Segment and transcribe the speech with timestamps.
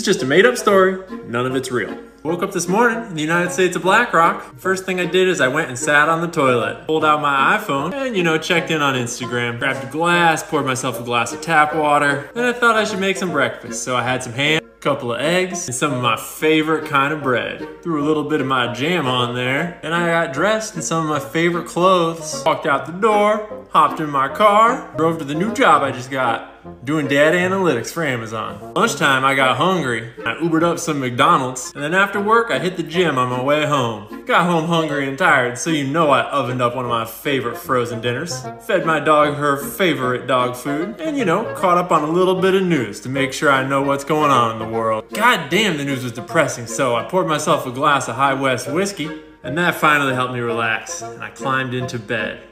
[0.00, 1.94] It's just a made up story, none of it's real.
[2.22, 4.56] Woke up this morning in the United States of BlackRock.
[4.56, 7.58] First thing I did is I went and sat on the toilet, pulled out my
[7.58, 9.58] iPhone, and you know, checked in on Instagram.
[9.58, 12.98] Grabbed a glass, poured myself a glass of tap water, and I thought I should
[12.98, 13.82] make some breakfast.
[13.82, 17.12] So I had some ham, a couple of eggs, and some of my favorite kind
[17.12, 17.82] of bread.
[17.82, 21.04] Threw a little bit of my jam on there, and I got dressed in some
[21.04, 22.42] of my favorite clothes.
[22.46, 26.10] Walked out the door, hopped in my car, drove to the new job I just
[26.10, 28.74] got doing data analytics for Amazon.
[28.74, 30.10] Lunchtime, I got hungry.
[30.24, 33.42] I Ubered up some McDonald's, and then after work, I hit the gym on my
[33.42, 34.24] way home.
[34.24, 37.56] Got home hungry and tired, so you know I ovened up one of my favorite
[37.56, 38.42] frozen dinners.
[38.60, 42.40] Fed my dog her favorite dog food, and you know, caught up on a little
[42.40, 45.04] bit of news to make sure I know what's going on in the world.
[45.12, 48.70] God damn, the news was depressing, so I poured myself a glass of High West
[48.70, 49.10] whiskey,
[49.42, 52.42] and that finally helped me relax, and I climbed into bed.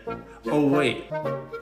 [0.50, 1.04] Oh, wait.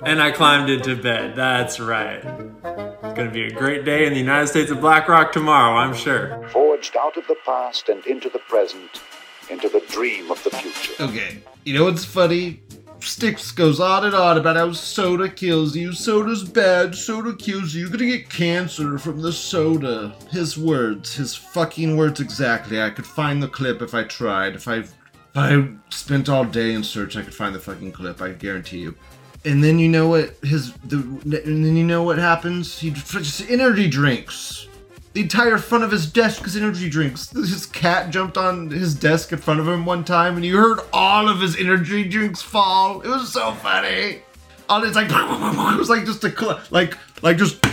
[0.05, 1.35] And I climbed into bed.
[1.35, 2.23] That's right.
[2.25, 6.47] It's gonna be a great day in the United States of BlackRock tomorrow, I'm sure.
[6.51, 9.03] Forged out of the past and into the present,
[9.51, 11.03] into the dream of the future.
[11.03, 12.63] Okay, you know what's funny?
[13.01, 15.93] Sticks goes on and on about how soda kills you.
[15.93, 16.95] Soda's bad.
[16.95, 17.83] Soda kills you.
[17.83, 20.15] You're gonna get cancer from the soda.
[20.31, 21.15] His words.
[21.15, 22.81] His fucking words exactly.
[22.81, 24.55] I could find the clip if I tried.
[24.55, 24.85] If I
[25.37, 27.15] I spent all day in search.
[27.17, 28.23] I could find the fucking clip.
[28.23, 28.97] I guarantee you.
[29.45, 32.79] And then you know what his the and then you know what happens.
[32.79, 34.67] He just energy drinks.
[35.13, 37.31] The entire front of his desk is energy drinks.
[37.31, 40.81] His cat jumped on his desk in front of him one time, and you heard
[40.93, 43.03] all of his energy drinks fall.
[43.03, 44.23] It was so funny.
[44.69, 47.65] All it's like it was like just a like like just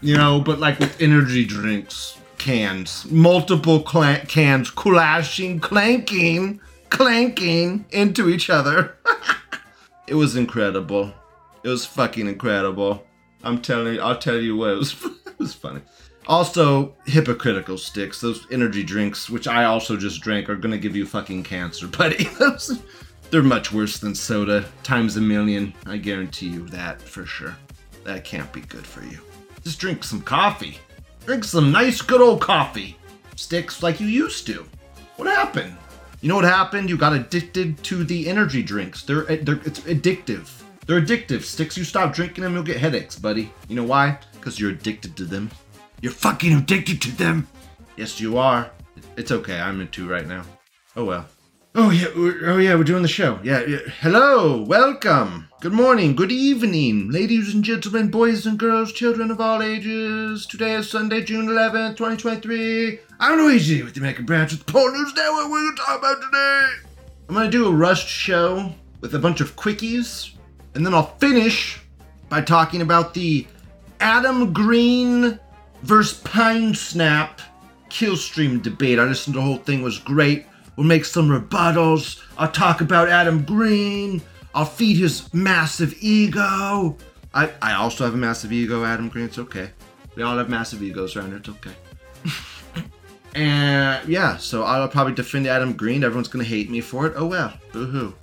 [0.00, 8.30] you know, but like with energy drinks cans, multiple cl- cans clashing, clanking, clanking into
[8.30, 8.96] each other.
[10.08, 11.12] it was incredible.
[11.62, 13.04] It was fucking incredible.
[13.44, 15.82] I'm telling you, I'll tell you what, it was, it was funny.
[16.26, 21.04] Also, hypocritical sticks, those energy drinks, which I also just drank, are gonna give you
[21.04, 22.26] fucking cancer, buddy.
[23.30, 25.74] They're much worse than soda, times a million.
[25.84, 27.54] I guarantee you that for sure.
[28.04, 29.18] That can't be good for you.
[29.62, 30.78] Just drink some coffee.
[31.26, 32.96] Drink some nice good old coffee.
[33.36, 34.66] Sticks like you used to.
[35.16, 35.76] What happened?
[36.20, 36.90] You know what happened?
[36.90, 39.02] You got addicted to the energy drinks.
[39.02, 40.48] They're, they're it's addictive.
[40.86, 41.42] They're addictive.
[41.42, 43.52] Sticks, you stop drinking them, you'll get headaches, buddy.
[43.68, 44.18] You know why?
[44.32, 45.50] Because you're addicted to them.
[46.00, 47.46] You're fucking addicted to them.
[47.96, 48.70] Yes, you are.
[49.16, 49.60] It's okay.
[49.60, 50.42] I'm into right now.
[50.96, 51.26] Oh well.
[51.72, 52.08] Oh yeah.
[52.16, 52.74] Oh yeah.
[52.74, 53.38] We're doing the show.
[53.44, 53.64] Yeah.
[53.64, 53.78] yeah.
[54.00, 54.62] Hello.
[54.62, 55.48] Welcome.
[55.60, 60.46] Good morning, good evening, ladies and gentlemen, boys and girls, children of all ages.
[60.46, 62.98] Today is Sunday, June 11th, 2023.
[63.20, 65.50] I'm Luigi with the American branch of the Pol News Network.
[65.50, 66.70] We're going to talk about today.
[67.28, 70.30] I'm going to do a rushed show with a bunch of quickies,
[70.74, 71.78] and then I'll finish
[72.30, 73.46] by talking about the
[74.00, 75.38] Adam Green
[75.82, 77.42] versus Pine Sap
[77.90, 78.98] Killstream debate.
[78.98, 80.46] I listened to the whole thing, was great.
[80.76, 82.22] We'll make some rebuttals.
[82.38, 84.22] I'll talk about Adam Green.
[84.54, 86.96] I'll feed his massive ego.
[87.32, 89.26] I, I also have a massive ego, Adam Green.
[89.26, 89.70] It's okay.
[90.16, 91.36] We all have massive egos around here.
[91.38, 91.70] It's okay.
[93.34, 96.02] and yeah, so I'll probably defend Adam Green.
[96.02, 97.12] Everyone's gonna hate me for it.
[97.16, 97.52] Oh well.
[97.72, 98.14] Boo hoo.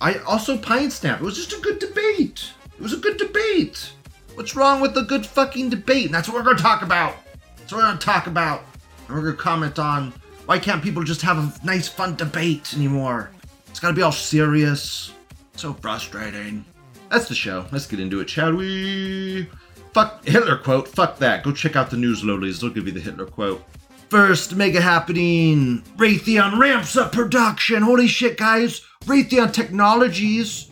[0.00, 1.20] I also Pine Sap.
[1.20, 2.50] It was just a good debate.
[2.64, 3.92] It was a good debate.
[4.34, 6.06] What's wrong with a good fucking debate?
[6.06, 7.16] And that's what we're gonna talk about.
[7.56, 8.64] That's what we're gonna talk about.
[9.06, 10.12] And we're gonna comment on
[10.46, 13.30] why can't people just have a nice fun debate anymore?
[13.68, 15.12] It's gotta be all serious.
[15.56, 16.64] So frustrating.
[17.10, 17.66] That's the show.
[17.72, 19.48] Let's get into it, shall we?
[19.92, 20.88] Fuck Hitler quote.
[20.88, 21.42] Fuck that.
[21.42, 22.60] Go check out the News Lolis.
[22.60, 23.64] They'll give you the Hitler quote.
[24.08, 25.82] First mega happening.
[25.96, 27.82] Raytheon ramps up production.
[27.82, 28.82] Holy shit, guys.
[29.04, 30.70] Raytheon Technologies.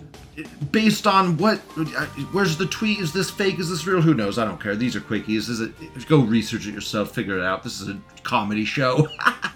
[0.73, 1.59] Based on what?
[2.33, 2.99] Where's the tweet?
[2.99, 3.59] Is this fake?
[3.59, 4.01] Is this real?
[4.01, 4.39] Who knows?
[4.39, 4.75] I don't care.
[4.75, 5.49] These are quickies.
[5.49, 5.73] Is it?
[6.09, 7.15] Go research it yourself.
[7.15, 7.63] Figure it out.
[7.63, 9.09] This is a comedy show.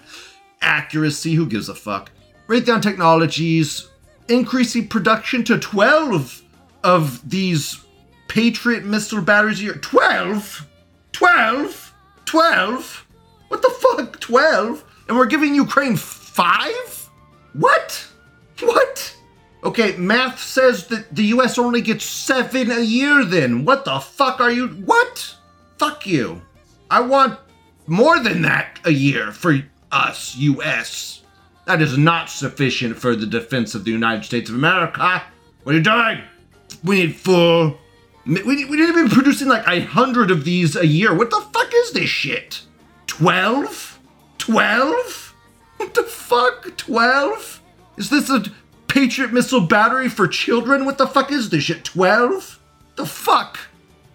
[0.61, 1.33] Accuracy.
[1.35, 2.11] Who gives a fuck?
[2.47, 3.89] Raytheon Technologies
[4.27, 6.41] increasing production to 12
[6.83, 7.83] of these
[8.27, 9.73] Patriot missile batteries a year.
[9.75, 10.65] 12?
[11.11, 11.93] 12?
[12.25, 13.05] 12?
[13.49, 14.19] What the fuck?
[14.19, 14.83] 12?
[15.07, 17.09] And we're giving Ukraine 5?
[17.53, 18.07] What?
[18.61, 19.15] What?
[19.63, 23.65] Okay, math says that the US only gets 7 a year then.
[23.65, 24.67] What the fuck are you?
[24.67, 25.35] What?
[25.77, 26.41] Fuck you.
[26.89, 27.39] I want
[27.87, 29.59] more than that a year for
[29.91, 31.21] us, US.
[31.65, 35.23] That is not sufficient for the defense of the United States of America.
[35.63, 36.23] What are you doing?
[36.83, 37.77] We need full.
[38.25, 41.13] We, we need to be producing like a hundred of these a year.
[41.13, 42.63] What the fuck is this shit?
[43.07, 43.99] 12?
[44.37, 45.35] 12?
[45.77, 46.75] What the fuck?
[46.77, 47.61] 12?
[47.97, 48.43] Is this a
[48.87, 50.85] Patriot missile battery for children?
[50.85, 51.83] What the fuck is this shit?
[51.83, 52.59] 12?
[52.95, 53.59] The fuck?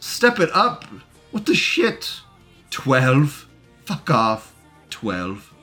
[0.01, 0.85] Step it up.
[1.31, 2.21] What the shit?
[2.71, 3.47] 12?
[3.85, 4.55] Fuck off.
[4.91, 5.54] 12.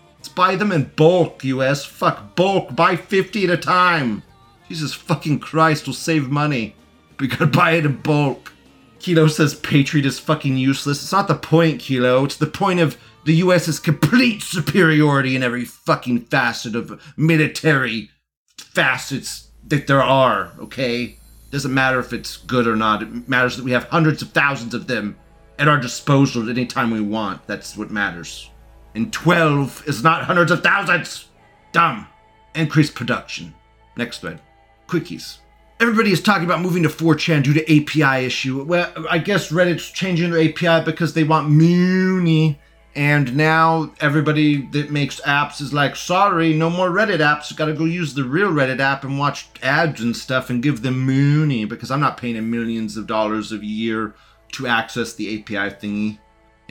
[0.41, 1.85] Buy them in bulk, US.
[1.85, 2.75] Fuck bulk.
[2.75, 4.23] Buy 50 at a time.
[4.67, 6.75] Jesus fucking Christ, we'll save money.
[7.19, 8.51] We gotta buy it in bulk.
[8.97, 11.03] Kilo says Patriot is fucking useless.
[11.03, 12.25] It's not the point, Kilo.
[12.25, 18.09] It's the point of the US's complete superiority in every fucking facet of military
[18.57, 21.19] facets that there are, okay?
[21.51, 23.03] Doesn't matter if it's good or not.
[23.03, 25.17] It matters that we have hundreds of thousands of them
[25.59, 27.45] at our disposal at any time we want.
[27.45, 28.50] That's what matters.
[28.93, 31.27] And 12 is not hundreds of thousands!
[31.71, 32.07] Dumb.
[32.55, 33.53] Increase production.
[33.95, 34.41] Next thread.
[34.87, 35.37] Quickies.
[35.79, 38.63] Everybody is talking about moving to 4chan due to API issue.
[38.63, 42.59] Well, I guess Reddit's changing their API because they want Muni.
[42.93, 47.55] And now everybody that makes apps is like, sorry, no more Reddit apps.
[47.55, 50.99] Gotta go use the real Reddit app and watch ads and stuff and give them
[50.99, 54.13] Mooney because I'm not paying them millions of dollars a year
[54.53, 56.19] to access the API thingy.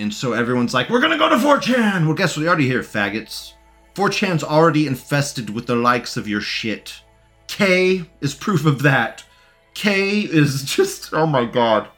[0.01, 2.07] And so everyone's like, we're gonna go to 4chan!
[2.07, 2.43] Well, guess what?
[2.43, 3.53] We already here, faggots.
[3.95, 7.03] 4chan's already infested with the likes of your shit.
[7.49, 9.25] K is proof of that.
[9.75, 11.89] K is just, oh my god.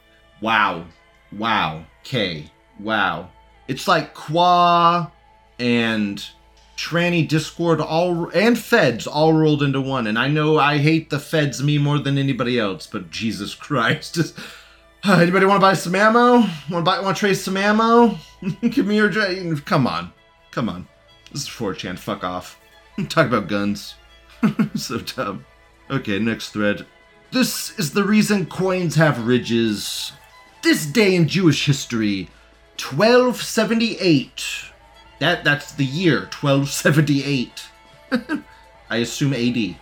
[0.41, 0.85] Wow.
[1.31, 1.85] Wow.
[2.03, 2.51] K.
[2.79, 3.29] Wow.
[3.67, 5.09] It's like Qua
[5.57, 6.25] and
[6.75, 10.07] Tranny Discord all and Feds all rolled into one.
[10.07, 14.17] And I know I hate the Feds me more than anybody else, but Jesus Christ.
[15.05, 16.35] Anybody want to buy some ammo?
[16.37, 16.99] Want to buy?
[17.01, 18.17] Want to trade some ammo?
[18.61, 19.11] Give me your.
[19.57, 20.13] Come on,
[20.51, 20.87] come on.
[21.29, 21.99] This is 4chan.
[21.99, 22.57] Fuck off.
[23.09, 23.95] Talk about guns.
[24.75, 25.45] so dumb.
[25.89, 26.85] Okay, next thread.
[27.31, 30.13] This is the reason coins have ridges.
[30.61, 32.29] This day in Jewish history,
[32.79, 34.71] 1278.
[35.19, 37.65] That that's the year 1278.
[38.89, 39.75] I assume AD.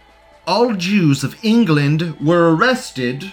[0.47, 3.31] All Jews of England were arrested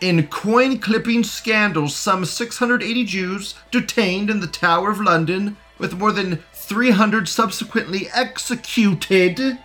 [0.00, 1.94] in coin clipping scandals.
[1.94, 9.58] Some 680 Jews detained in the Tower of London, with more than 300 subsequently executed.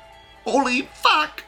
[0.43, 1.43] Holy fuck!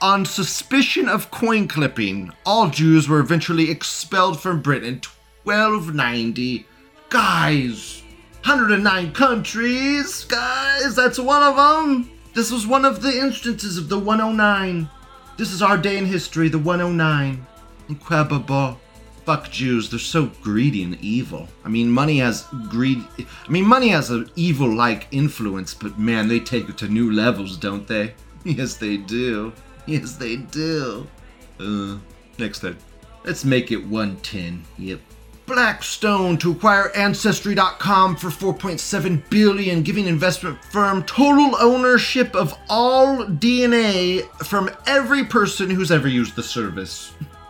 [0.00, 5.00] On suspicion of coin clipping, all Jews were eventually expelled from Britain in
[5.44, 6.66] 1290.
[7.08, 8.02] Guys,
[8.44, 12.10] 109 countries, guys, that's one of them.
[12.34, 14.88] This was one of the instances of the 109.
[15.36, 17.46] This is our day in history, the 109.
[17.92, 18.80] Incredible.
[19.26, 21.46] Fuck Jews, they're so greedy and evil.
[21.62, 23.04] I mean, money has greed.
[23.18, 27.12] I mean, money has an evil like influence, but man, they take it to new
[27.12, 28.14] levels, don't they?
[28.44, 29.52] Yes, they do.
[29.86, 31.06] Yes, they do.
[31.60, 31.98] Uh,
[32.38, 32.76] next thing.
[33.24, 34.64] Let's make it 110.
[34.78, 35.00] Yep.
[35.46, 44.22] Blackstone to acquire Ancestry.com for 4.7 billion, giving investment firm total ownership of all DNA
[44.44, 47.12] from every person who's ever used the service.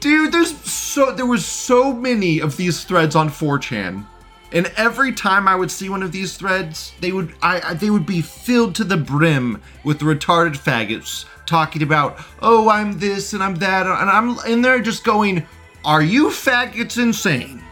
[0.00, 4.06] Dude, there's so there was so many of these threads on 4chan.
[4.52, 7.90] And every time I would see one of these threads, they would I, I they
[7.90, 13.42] would be filled to the brim with retarded faggots talking about, "Oh, I'm this and
[13.42, 15.44] I'm that." And I'm in there just going,
[15.84, 17.62] "Are you faggots insane?"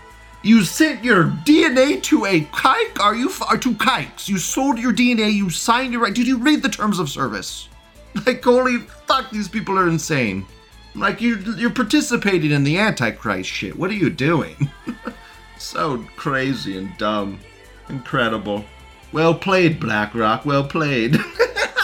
[0.42, 3.00] You sent your DNA to a kike?
[3.00, 4.28] Are you f- to kikes?
[4.28, 5.32] You sold your DNA.
[5.32, 6.12] You signed your right.
[6.14, 7.68] Did you read the terms of service?
[8.26, 8.78] Like, holy
[9.08, 10.46] fuck, these people are insane.
[10.94, 13.76] Like you, you're participating in the Antichrist shit.
[13.76, 14.70] What are you doing?
[15.58, 17.40] so crazy and dumb.
[17.88, 18.64] Incredible.
[19.12, 20.44] Well played, BlackRock.
[20.44, 21.16] Well played.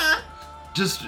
[0.75, 1.05] just,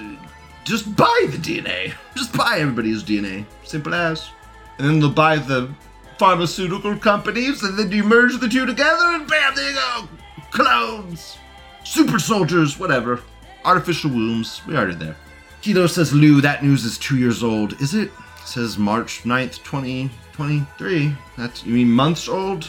[0.63, 1.93] just buy the DNA.
[2.15, 3.45] Just buy everybody's DNA.
[3.63, 4.29] Simple as.
[4.77, 5.73] And then they'll buy the
[6.17, 10.07] pharmaceutical companies, and then you merge the two together, and bam, there you go.
[10.51, 11.37] Clones,
[11.83, 13.21] super soldiers, whatever.
[13.65, 14.61] Artificial wombs.
[14.67, 15.17] We already there.
[15.63, 17.81] Kilo says, Lou, that news is two years old.
[17.81, 18.11] Is it?
[18.43, 21.15] says March 9th, 2023.
[21.37, 22.65] That's, you mean months old?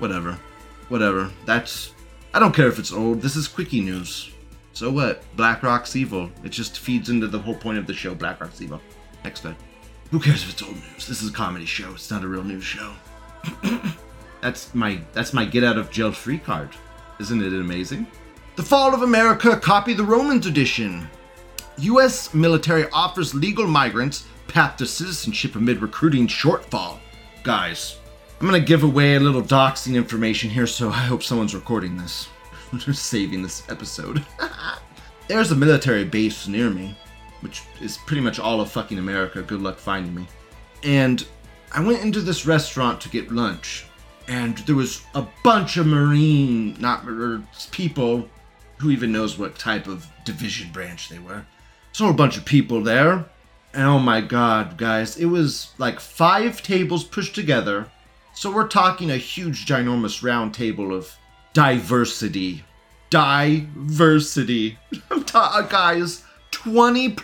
[0.00, 0.36] Whatever.
[0.88, 1.30] Whatever.
[1.46, 1.92] That's,
[2.34, 3.22] I don't care if it's old.
[3.22, 4.32] This is quickie news.
[4.72, 5.22] So what?
[5.36, 6.32] BlackRock's evil.
[6.42, 8.12] It just feeds into the whole point of the show.
[8.12, 8.80] BlackRock's evil.
[9.22, 9.54] Next thread.
[10.10, 11.06] Who cares if it's old news?
[11.06, 11.92] This is a comedy show.
[11.92, 12.92] It's not a real news show.
[14.40, 16.70] that's my that's my get out of jail free card.
[17.20, 18.08] Isn't it amazing?
[18.56, 21.08] The Fall of America Copy the Romans edition.
[21.78, 22.34] U.S.
[22.34, 26.98] military offers legal migrants path to citizenship amid recruiting shortfall.
[27.42, 27.98] Guys,
[28.40, 32.28] I'm gonna give away a little doxing information here, so I hope someone's recording this.
[32.72, 34.24] I'm saving this episode.
[35.28, 36.96] There's a military base near me,
[37.40, 39.42] which is pretty much all of fucking America.
[39.42, 40.26] Good luck finding me.
[40.82, 41.26] And
[41.72, 43.86] I went into this restaurant to get lunch,
[44.28, 48.28] and there was a bunch of Marine, not er, people,
[48.76, 51.46] who even knows what type of division branch they were.
[51.92, 53.26] So a bunch of people there,
[53.74, 57.86] and oh my god, guys, it was like five tables pushed together,
[58.34, 61.14] So we're talking a huge, ginormous round table of
[61.52, 62.64] diversity.
[63.10, 64.78] Diversity.
[65.32, 67.14] Guys, 20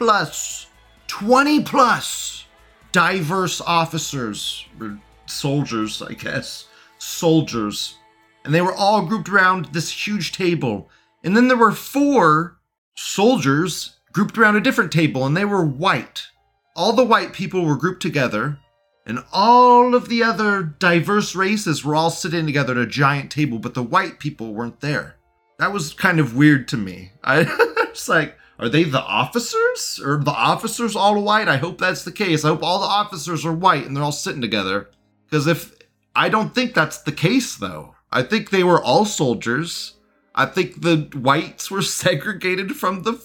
[1.07, 2.45] 20 plus
[2.93, 6.69] diverse officers, or soldiers, I guess.
[6.99, 7.97] Soldiers.
[8.45, 10.91] And they were all grouped around this huge table.
[11.25, 12.59] And then there were four
[12.95, 16.27] soldiers grouped around a different table, and they were white.
[16.75, 18.59] All the white people were grouped together,
[19.07, 23.61] and all of the other diverse races were all sitting together at a giant table,
[23.61, 25.15] but the white people weren't there.
[25.61, 27.13] That was kind of weird to me.
[27.23, 27.45] I
[27.93, 30.01] was like, are they the officers?
[30.05, 31.47] Or the officers all white?
[31.47, 32.45] I hope that's the case.
[32.45, 34.91] I hope all the officers are white and they're all sitting together.
[35.31, 35.77] Because if
[36.17, 37.95] I don't think that's the case, though.
[38.11, 39.95] I think they were all soldiers.
[40.35, 43.25] I think the whites were segregated from the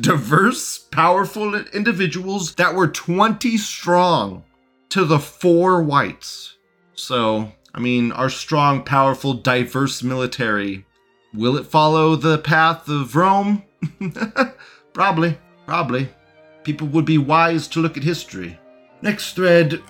[0.00, 4.44] diverse, powerful individuals that were 20 strong
[4.90, 6.56] to the four whites.
[6.94, 10.84] So, I mean, our strong, powerful, diverse military,
[11.32, 13.64] will it follow the path of Rome?
[14.92, 16.08] probably, probably.
[16.64, 18.58] People would be wise to look at history.
[19.02, 19.80] Next thread.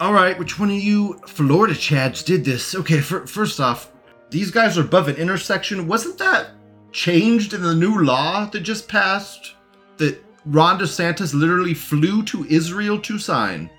[0.00, 2.74] All right, which one of you Florida Chads did this?
[2.74, 3.90] Okay, fir- first off,
[4.30, 5.88] these guys are above an intersection.
[5.88, 6.50] Wasn't that
[6.98, 9.54] changed in the new law that just passed?
[9.98, 13.70] That Ron DeSantis literally flew to Israel to sign.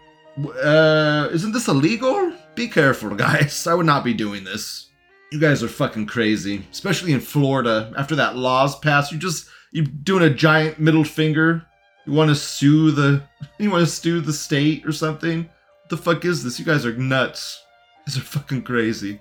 [0.64, 2.32] Uh, isn't this illegal?
[2.56, 3.68] Be careful, guys.
[3.72, 4.88] I would not be doing this.
[5.34, 7.94] You guys are fucking crazy, especially in Florida.
[7.98, 11.66] After that law's passed, you just you doing a giant middle finger.
[12.06, 13.22] You want to sue the
[13.60, 15.44] you want to sue the state or something?
[15.44, 16.58] What the fuck is this?
[16.58, 17.62] You guys are nuts.
[18.08, 19.20] Guys are fucking crazy.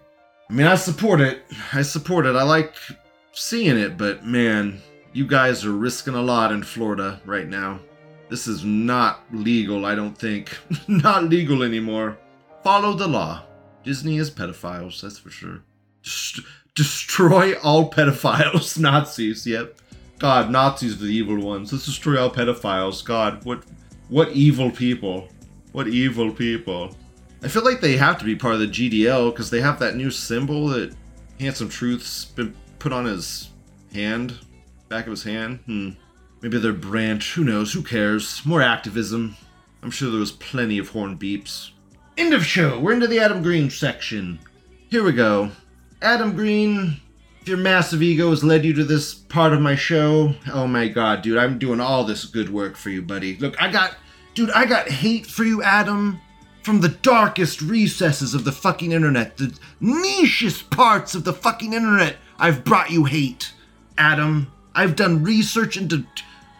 [0.48, 1.42] I mean, I support it.
[1.72, 2.36] I support it.
[2.36, 2.74] I like
[3.38, 4.80] seeing it, but man,
[5.12, 7.80] you guys are risking a lot in Florida right now.
[8.28, 10.56] This is not legal, I don't think.
[10.88, 12.18] not legal anymore.
[12.62, 13.44] Follow the law.
[13.84, 15.62] Disney is pedophiles, that's for sure.
[16.02, 16.40] Dest-
[16.74, 18.78] destroy all pedophiles.
[18.80, 19.78] Nazis, yep.
[20.18, 21.72] God, Nazis are the evil ones.
[21.72, 23.04] Let's destroy all pedophiles.
[23.04, 23.62] God, what
[24.08, 25.28] what evil people.
[25.72, 26.96] What evil people.
[27.42, 29.94] I feel like they have to be part of the GDL because they have that
[29.94, 30.94] new symbol that
[31.38, 33.50] Handsome Truth's been put on his
[33.92, 34.38] hand,
[34.88, 35.60] back of his hand.
[35.66, 35.90] Hmm.
[36.40, 37.34] Maybe their branch.
[37.34, 37.72] Who knows?
[37.72, 38.44] Who cares?
[38.44, 39.36] More activism.
[39.82, 41.70] I'm sure there was plenty of horn beeps.
[42.16, 42.78] End of show.
[42.78, 44.38] We're into the Adam Green section.
[44.88, 45.50] Here we go.
[46.00, 47.00] Adam Green,
[47.40, 50.88] if your massive ego has led you to this part of my show, oh my
[50.88, 53.36] god, dude, I'm doing all this good work for you, buddy.
[53.36, 53.96] Look, I got,
[54.34, 56.20] dude, I got hate for you, Adam
[56.68, 62.16] from the darkest recesses of the fucking internet, the nichest parts of the fucking internet,
[62.38, 63.52] I've brought you hate.
[63.96, 66.06] Adam, I've done research into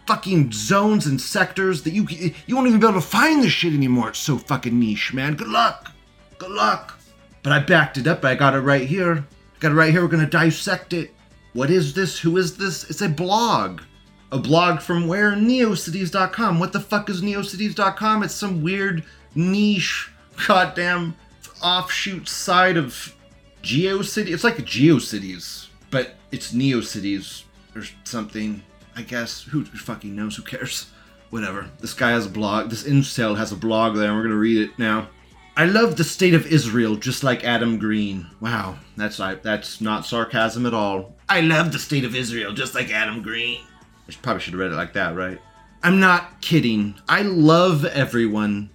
[0.06, 2.06] fucking zones and sectors that you
[2.46, 4.08] you won't even be able to find this shit anymore.
[4.08, 5.34] It's so fucking niche, man.
[5.34, 5.92] Good luck.
[6.38, 6.98] Good luck.
[7.42, 8.24] But I backed it up.
[8.24, 9.26] I got it right here.
[9.60, 10.02] Got it right here.
[10.02, 11.12] We're gonna dissect it.
[11.52, 12.18] What is this?
[12.20, 12.88] Who is this?
[12.90, 13.82] It's a blog.
[14.30, 15.32] A blog from where?
[15.32, 16.58] Neocities.com.
[16.58, 18.22] What the fuck is Neocities.com?
[18.22, 19.04] It's some weird
[19.34, 20.10] niche,
[20.46, 21.16] goddamn
[21.62, 23.14] offshoot side of
[23.62, 24.28] GeoCity.
[24.28, 28.62] It's like GeoCities, but it's Neo Cities or something.
[28.96, 29.42] I guess.
[29.44, 30.36] Who, fucking knows?
[30.36, 30.90] Who cares?
[31.30, 31.70] Whatever.
[31.80, 32.70] This guy has a blog.
[32.70, 35.08] This incel has a blog there, and we're gonna read it now.
[35.56, 38.28] I love the state of Israel just like Adam Green.
[38.40, 41.16] Wow, that's that's not sarcasm at all.
[41.28, 43.60] I love the state of Israel just like Adam Green.
[44.08, 45.40] I probably should have read it like that, right?
[45.82, 46.94] I'm not kidding.
[47.08, 48.70] I love everyone,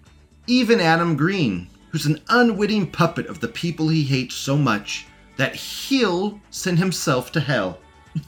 [0.46, 5.55] even Adam Green, who's an unwitting puppet of the people he hates so much that
[5.55, 7.79] he'll send himself to hell.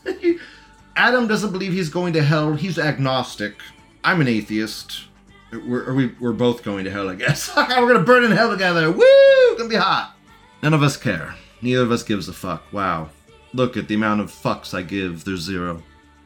[0.95, 2.53] Adam doesn't believe he's going to hell.
[2.53, 3.55] He's agnostic.
[4.03, 5.05] I'm an atheist.
[5.51, 7.53] We're, we, we're both going to hell, I guess.
[7.55, 8.91] we're gonna burn in hell together.
[8.91, 9.57] Woo!
[9.57, 10.15] Gonna be hot.
[10.63, 11.35] None of us care.
[11.61, 12.63] Neither of us gives a fuck.
[12.71, 13.09] Wow.
[13.53, 15.23] Look at the amount of fucks I give.
[15.23, 15.83] There's zero.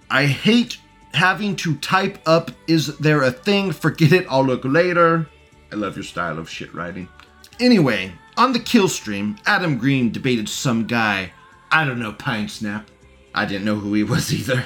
[0.10, 0.80] I hate
[1.14, 3.72] having to type up, is there a thing?
[3.72, 5.28] Forget it, I'll look later.
[5.72, 7.08] I love your style of shit writing.
[7.60, 11.34] Anyway, on the kill stream, Adam Green debated some guy.
[11.70, 12.90] I don't know, Pine Sap.
[13.36, 14.66] I didn't know who he was either.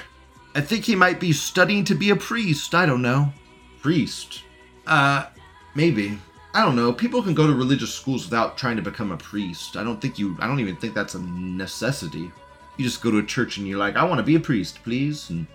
[0.56, 2.76] I think he might be studying to be a priest.
[2.76, 3.34] I don't know.
[3.82, 4.44] Priest?
[4.86, 5.26] Uh,
[5.74, 6.20] maybe.
[6.54, 6.94] I don't know.
[6.94, 9.76] People can go to religious schools without trying to become a priest.
[9.76, 12.32] I don't think you, I don't even think that's a necessity.
[12.78, 14.84] You just go to a church and you're like, I want to be a priest,
[14.84, 15.32] please.
[15.32, 15.48] And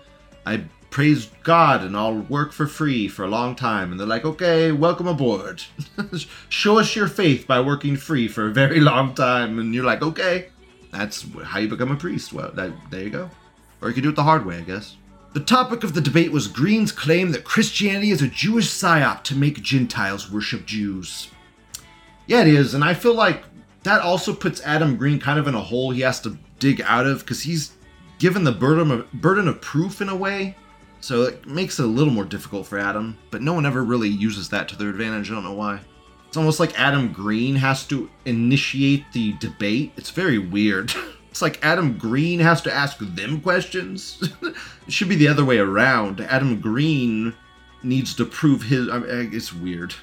[0.45, 3.91] I praise God and I'll work for free for a long time.
[3.91, 5.63] And they're like, okay, welcome aboard.
[6.49, 9.59] Show us your faith by working free for a very long time.
[9.59, 10.47] And you're like, okay,
[10.91, 12.33] that's how you become a priest.
[12.33, 13.29] Well, that, there you go.
[13.81, 14.95] Or you can do it the hard way, I guess.
[15.33, 19.35] The topic of the debate was Green's claim that Christianity is a Jewish psyop to
[19.35, 21.29] make Gentiles worship Jews.
[22.25, 23.43] Yeah, it is, and I feel like
[23.83, 27.05] that also puts Adam Green kind of in a hole he has to dig out
[27.05, 27.73] of because he's
[28.17, 30.55] given the burden of, burden of proof in a way.
[31.01, 34.09] So it makes it a little more difficult for Adam, but no one ever really
[34.09, 35.31] uses that to their advantage.
[35.31, 35.79] I don't know why.
[36.27, 39.93] It's almost like Adam Green has to initiate the debate.
[39.97, 40.93] It's very weird.
[41.29, 44.29] It's like Adam Green has to ask them questions.
[44.41, 44.55] it
[44.91, 46.21] should be the other way around.
[46.21, 47.35] Adam Green
[47.83, 48.89] needs to prove his.
[48.89, 49.93] I mean, it's weird.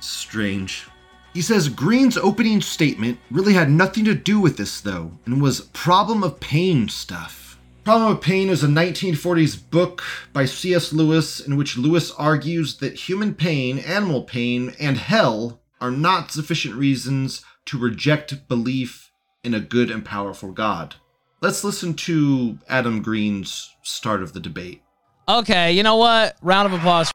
[0.00, 0.86] Strange.
[1.32, 5.62] He says Green's opening statement really had nothing to do with this, though, and was
[5.72, 7.53] problem of pain stuff.
[7.84, 10.90] Problem of Pain is a 1940s book by C.S.
[10.94, 16.76] Lewis in which Lewis argues that human pain, animal pain, and hell are not sufficient
[16.76, 19.12] reasons to reject belief
[19.42, 20.94] in a good and powerful God.
[21.42, 24.80] Let's listen to Adam Green's start of the debate.
[25.28, 26.38] Okay, you know what?
[26.40, 27.12] Round of applause.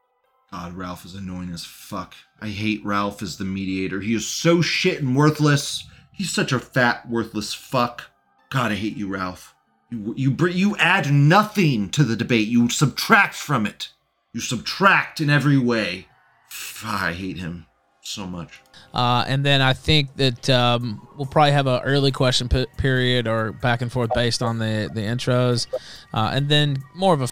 [0.52, 2.14] God, Ralph is annoying as fuck.
[2.40, 4.00] I hate Ralph as the mediator.
[4.00, 5.88] He is so shit and worthless.
[6.12, 8.04] He's such a fat, worthless fuck.
[8.50, 9.56] God, I hate you, Ralph.
[9.90, 12.48] You you br- you add nothing to the debate.
[12.48, 13.90] You subtract from it.
[14.32, 16.06] You subtract in every way.
[16.84, 17.66] I hate him
[18.02, 18.60] so much.
[18.94, 23.28] Uh, and then I think that um, we'll probably have an early question p- period
[23.28, 25.66] or back and forth based on the the intros,
[26.14, 27.28] uh, and then more of a.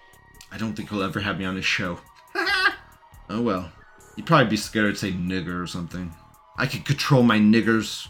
[0.53, 2.01] I don't think he'll ever have me on his show.
[3.31, 3.73] oh well.
[4.17, 6.13] He'd probably be scared to say nigger or something.
[6.57, 8.09] I could control my niggers.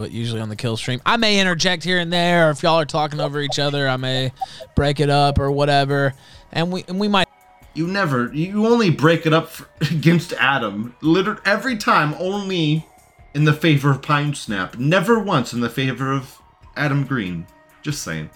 [0.00, 2.48] But usually on the kill stream, I may interject here and there.
[2.48, 4.32] Or if y'all are talking over each other, I may
[4.74, 6.14] break it up or whatever,
[6.50, 7.28] and we and we might.
[7.74, 8.32] You never.
[8.32, 10.96] You only break it up for, against Adam.
[11.02, 12.86] Literally every time, only
[13.34, 14.78] in the favor of Pine Sap.
[14.78, 16.40] Never once in the favor of
[16.76, 17.46] Adam Green.
[17.82, 18.30] Just saying.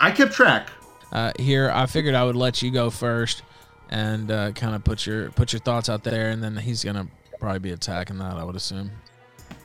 [0.00, 0.70] I kept track.
[1.12, 3.42] Uh, here, I figured I would let you go first,
[3.90, 7.08] and uh, kind of put your put your thoughts out there, and then he's gonna
[7.38, 8.36] probably be attacking that.
[8.36, 8.90] I would assume.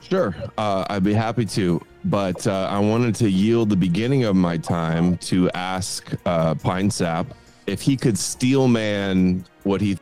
[0.08, 4.36] Sure, uh, I'd be happy to, but uh, I wanted to yield the beginning of
[4.36, 7.26] my time to ask uh, Pine Sap
[7.66, 9.98] if he could steel man what he.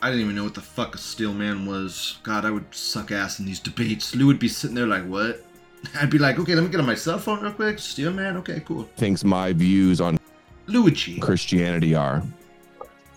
[0.00, 2.18] I didn't even know what the fuck a steel man was.
[2.22, 4.14] God, I would suck ass in these debates.
[4.14, 5.44] Lou would be sitting there like, what?
[6.00, 7.80] I'd be like, okay, let me get on my cell phone real quick.
[7.80, 8.36] Steel man?
[8.36, 8.84] Okay, cool.
[8.96, 10.18] thinks my views on
[10.66, 11.18] Luigi.
[11.18, 12.22] Christianity are.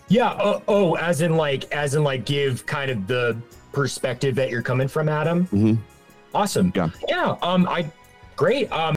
[0.07, 0.35] Yeah.
[0.41, 3.37] Oh, oh, as in like, as in like, give kind of the
[3.73, 5.45] perspective that you're coming from, Adam.
[5.47, 5.77] Mhm.
[6.33, 6.71] Awesome.
[6.75, 6.89] Yeah.
[7.07, 7.37] Yeah.
[7.41, 7.67] Um.
[7.67, 7.91] I.
[8.35, 8.71] Great.
[8.71, 8.95] Um.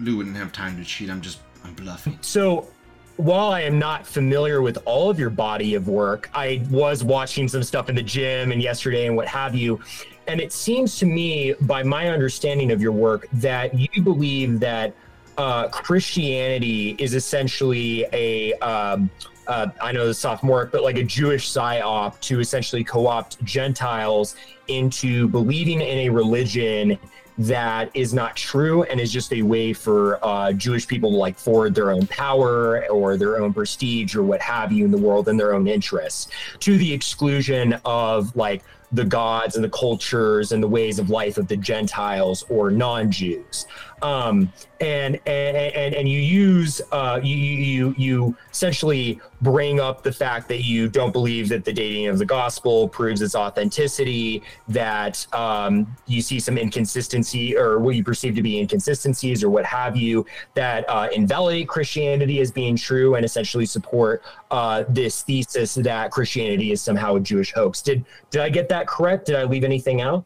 [0.00, 1.10] Lou wouldn't have time to cheat.
[1.10, 2.18] I'm just, I'm bluffing.
[2.20, 2.68] So,
[3.16, 7.46] while I am not familiar with all of your body of work, I was watching
[7.46, 9.80] some stuff in the gym and yesterday and what have you.
[10.26, 14.94] And it seems to me, by my understanding of your work, that you believe that
[15.36, 19.10] uh, Christianity is essentially a, um,
[19.46, 24.36] uh, I know the sophomoric, but like a Jewish psyop to essentially co opt Gentiles
[24.68, 26.98] into believing in a religion
[27.38, 31.38] that is not true and is just a way for uh, Jewish people to like
[31.38, 35.28] forward their own power or their own prestige or what have you in the world
[35.28, 36.28] and their own interests
[36.60, 41.38] to the exclusion of like the gods and the cultures and the ways of life
[41.38, 43.66] of the Gentiles or non-Jews.
[44.02, 50.10] Um, and, and and and you use uh, you you you essentially bring up the
[50.10, 55.24] fact that you don't believe that the dating of the gospel proves its authenticity, that
[55.32, 59.96] um, you see some inconsistency or what you perceive to be inconsistencies or what have
[59.96, 66.10] you, that uh, invalidate Christianity as being true and essentially support uh, this thesis that
[66.10, 67.82] Christianity is somehow a Jewish hoax.
[67.82, 69.26] Did did I get that correct?
[69.26, 70.24] Did I leave anything out?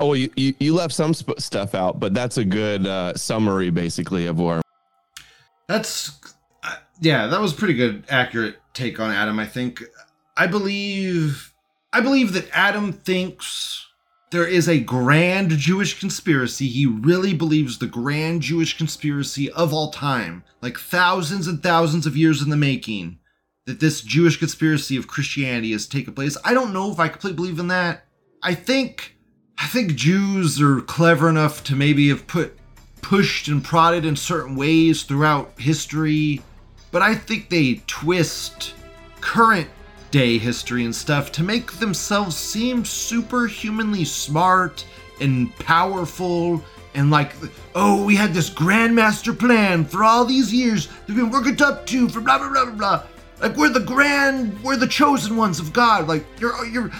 [0.00, 3.70] Oh, you, you, you left some sp- stuff out, but that's a good uh, summary,
[3.70, 4.60] basically, of where
[5.68, 6.18] That's
[6.62, 9.82] uh, yeah, that was pretty good accurate take on Adam, I think.
[10.36, 11.52] I believe
[11.92, 13.86] I believe that Adam thinks
[14.32, 16.66] there is a grand Jewish conspiracy.
[16.66, 22.16] He really believes the grand Jewish conspiracy of all time, like thousands and thousands of
[22.16, 23.20] years in the making,
[23.66, 26.36] that this Jewish conspiracy of Christianity has taken place.
[26.44, 28.06] I don't know if I completely believe in that.
[28.42, 29.13] I think
[29.58, 32.56] I think Jews are clever enough to maybe have put
[33.02, 36.42] pushed and prodded in certain ways throughout history,
[36.90, 38.74] but I think they twist
[39.20, 39.68] current
[40.10, 44.86] day history and stuff to make themselves seem superhumanly smart
[45.20, 46.62] and powerful
[46.94, 47.32] and like
[47.74, 51.86] oh we had this grandmaster plan for all these years that we've been working up
[51.86, 53.02] to for blah blah blah blah blah.
[53.40, 56.06] Like we're the grand we're the chosen ones of god.
[56.08, 56.90] Like you're you're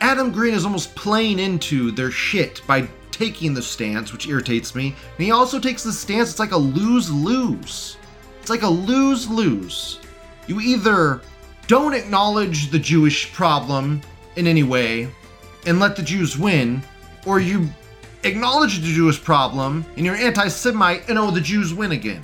[0.00, 4.88] Adam Green is almost playing into their shit by taking the stance, which irritates me.
[5.16, 7.98] And he also takes the stance, it's like a lose lose.
[8.40, 10.00] It's like a lose lose.
[10.46, 11.20] You either
[11.66, 14.00] don't acknowledge the Jewish problem
[14.36, 15.08] in any way
[15.66, 16.82] and let the Jews win,
[17.26, 17.68] or you
[18.24, 22.22] acknowledge the Jewish problem and you're anti-Semite and oh the Jews win again.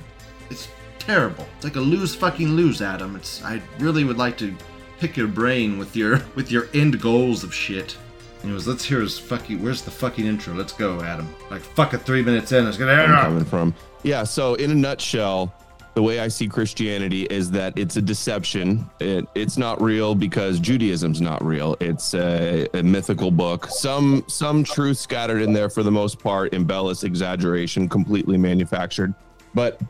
[0.49, 1.47] It's terrible.
[1.55, 3.15] It's like a lose fucking lose, Adam.
[3.15, 4.55] It's I really would like to
[4.99, 7.97] pick your brain with your with your end goals of shit.
[8.43, 10.53] Anyways, let's hear his fucking where's the fucking intro?
[10.53, 11.33] Let's go, Adam.
[11.49, 13.73] Like fucking three minutes in, it's I'm gonna coming from.
[14.03, 14.23] Yeah.
[14.23, 15.53] So in a nutshell,
[15.95, 18.87] the way I see Christianity is that it's a deception.
[18.99, 21.75] It, it's not real because Judaism's not real.
[21.79, 23.65] It's a, a mythical book.
[23.67, 29.13] Some some truth scattered in there for the most part, embellish, exaggeration, completely manufactured.
[29.55, 29.81] But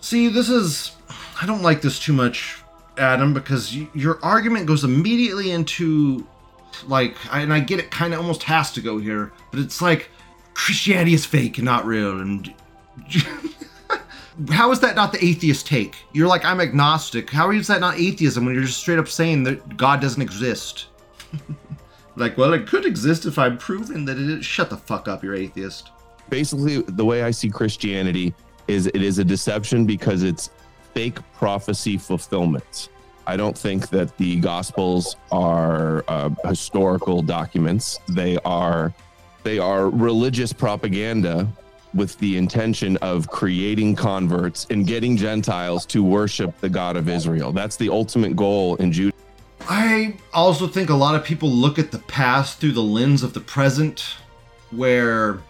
[0.00, 0.92] See, this is.
[1.40, 2.62] I don't like this too much,
[2.98, 6.26] Adam, because your argument goes immediately into.
[6.86, 10.10] Like, and I get it kind of almost has to go here, but it's like
[10.52, 12.20] Christianity is fake and not real.
[12.20, 12.52] And
[14.50, 15.96] how is that not the atheist take?
[16.12, 17.30] You're like, I'm agnostic.
[17.30, 20.88] How is that not atheism when you're just straight up saying that God doesn't exist?
[22.16, 24.44] like, well, it could exist if I'm proven that it is.
[24.44, 25.90] Shut the fuck up, you're atheist.
[26.28, 28.34] basically the way I see Christianity
[28.68, 30.50] is it is a deception because it's
[30.96, 32.88] fake prophecy fulfillment.
[33.26, 38.00] I don't think that the gospels are uh, historical documents.
[38.08, 38.94] They are
[39.42, 41.46] they are religious propaganda
[41.92, 47.52] with the intention of creating converts and getting Gentiles to worship the God of Israel.
[47.52, 49.20] That's the ultimate goal in Judaism.
[49.68, 53.34] I also think a lot of people look at the past through the lens of
[53.34, 54.16] the present,
[54.70, 55.42] where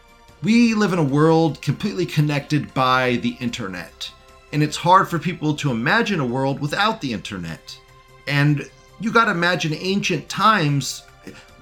[0.42, 4.10] we live in a world completely connected by the internet.
[4.52, 7.78] And it's hard for people to imagine a world without the internet.
[8.26, 8.68] And
[9.00, 11.02] you gotta imagine ancient times,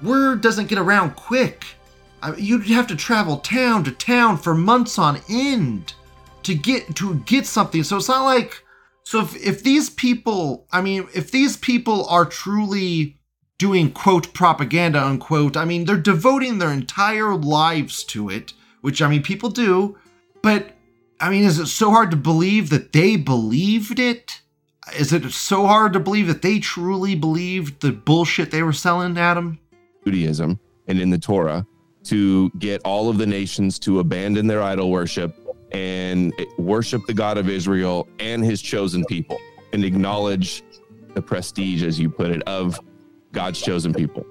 [0.02, 1.64] word doesn't get around quick.
[2.38, 5.92] You'd have to travel town to town for months on end
[6.44, 7.82] to get to get something.
[7.82, 8.62] So it's not like
[9.02, 13.18] so if, if these people, I mean, if these people are truly
[13.58, 19.08] doing quote propaganda unquote, I mean, they're devoting their entire lives to it, which I
[19.08, 19.98] mean, people do.
[20.42, 20.73] But
[21.24, 24.42] I mean, is it so hard to believe that they believed it?
[24.98, 29.16] Is it so hard to believe that they truly believed the bullshit they were selling,
[29.16, 29.58] Adam?
[30.04, 31.66] Judaism and in the Torah
[32.02, 35.34] to get all of the nations to abandon their idol worship
[35.72, 39.38] and worship the God of Israel and his chosen people
[39.72, 40.62] and acknowledge
[41.14, 42.78] the prestige, as you put it, of
[43.32, 44.26] God's chosen people.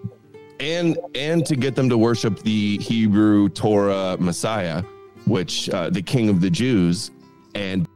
[0.60, 4.84] And and to get them to worship the Hebrew Torah Messiah,
[5.26, 7.12] which uh, the King of the Jews,
[7.56, 7.88] and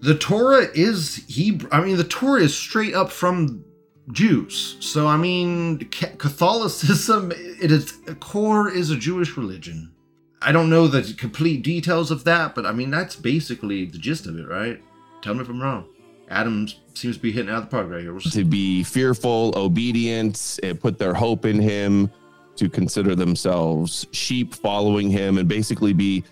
[0.00, 1.68] The Torah is Hebrew.
[1.72, 3.64] I mean, the Torah is straight up from
[4.10, 4.76] Jews.
[4.80, 9.92] So I mean, Ca- Catholicism, it is core is a Jewish religion.
[10.40, 14.26] I don't know the complete details of that, but I mean that's basically the gist
[14.26, 14.82] of it, right?
[15.22, 15.86] Tell me if I'm wrong.
[16.28, 18.12] Adam seems to be hitting out of the park right here.
[18.12, 22.10] We'll to be fearful, obedient, and put their hope in him,
[22.56, 26.24] to consider themselves sheep following him, and basically be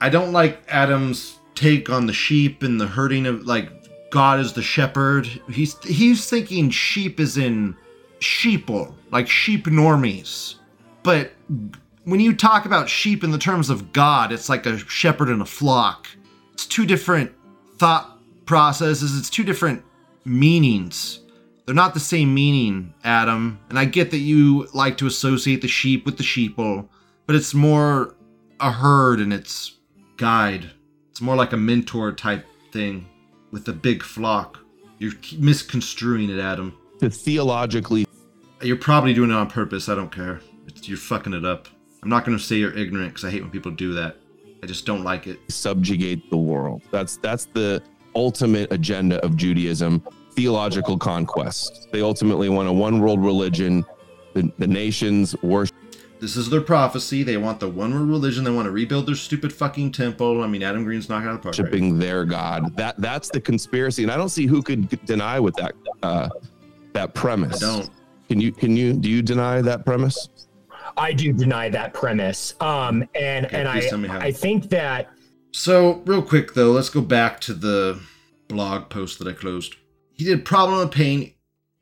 [0.00, 3.70] I don't like Adam's take on the sheep and the herding of like
[4.10, 5.26] God is the shepherd.
[5.50, 7.76] He's he's thinking sheep is in
[8.20, 10.56] sheeple, like sheep normies.
[11.02, 11.32] But
[12.04, 15.42] when you talk about sheep in the terms of God, it's like a shepherd and
[15.42, 16.08] a flock.
[16.52, 17.32] It's two different
[17.76, 19.82] thought processes, it's two different
[20.24, 21.20] meanings.
[21.64, 23.58] They're not the same meaning, Adam.
[23.68, 26.88] And I get that you like to associate the sheep with the sheeple,
[27.26, 28.14] but it's more
[28.60, 29.75] a herd and its
[30.16, 30.70] guide.
[31.10, 33.08] It's more like a mentor type thing
[33.50, 34.58] with a big flock.
[34.98, 36.76] You're misconstruing it, Adam.
[37.00, 38.06] to theologically
[38.62, 39.88] You're probably doing it on purpose.
[39.88, 40.40] I don't care.
[40.66, 41.68] It's, you're fucking it up.
[42.02, 44.16] I'm not going to say you're ignorant because I hate when people do that.
[44.62, 45.38] I just don't like it.
[45.48, 46.82] subjugate the world.
[46.90, 47.82] That's that's the
[48.14, 50.02] ultimate agenda of Judaism,
[50.32, 51.88] theological conquest.
[51.92, 53.84] They ultimately want a one world religion.
[54.34, 55.75] The, the nations worship
[56.26, 57.22] This is their prophecy.
[57.22, 58.42] They want the one world religion.
[58.42, 60.42] They want to rebuild their stupid fucking temple.
[60.42, 61.70] I mean, Adam Green's knocking out of the park.
[61.70, 62.00] right?
[62.00, 62.76] their God.
[62.76, 66.28] That that's the conspiracy, and I don't see who could deny with that uh,
[66.94, 67.62] that premise.
[67.62, 67.90] I don't.
[68.28, 70.28] Can you can you do you deny that premise?
[70.96, 72.54] I do deny that premise.
[72.60, 74.18] Um, and Okay, and I please tell me how.
[74.18, 75.08] I think that
[75.52, 78.00] So, real quick though, let's go back to the
[78.48, 79.76] blog post that I closed.
[80.12, 81.34] He did problem of pain.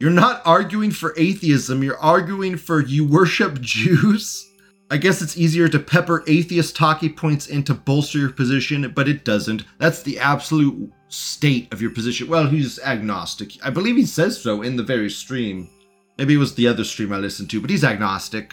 [0.04, 4.52] You're not arguing for atheism, you're arguing for you worship Jews.
[4.90, 9.08] I guess it's easier to pepper atheist talking points in to bolster your position, but
[9.08, 9.64] it doesn't.
[9.78, 12.28] That's the absolute state of your position.
[12.28, 13.52] Well, he's agnostic.
[13.64, 15.70] I believe he says so in the very stream.
[16.18, 18.52] Maybe it was the other stream I listened to, but he's agnostic.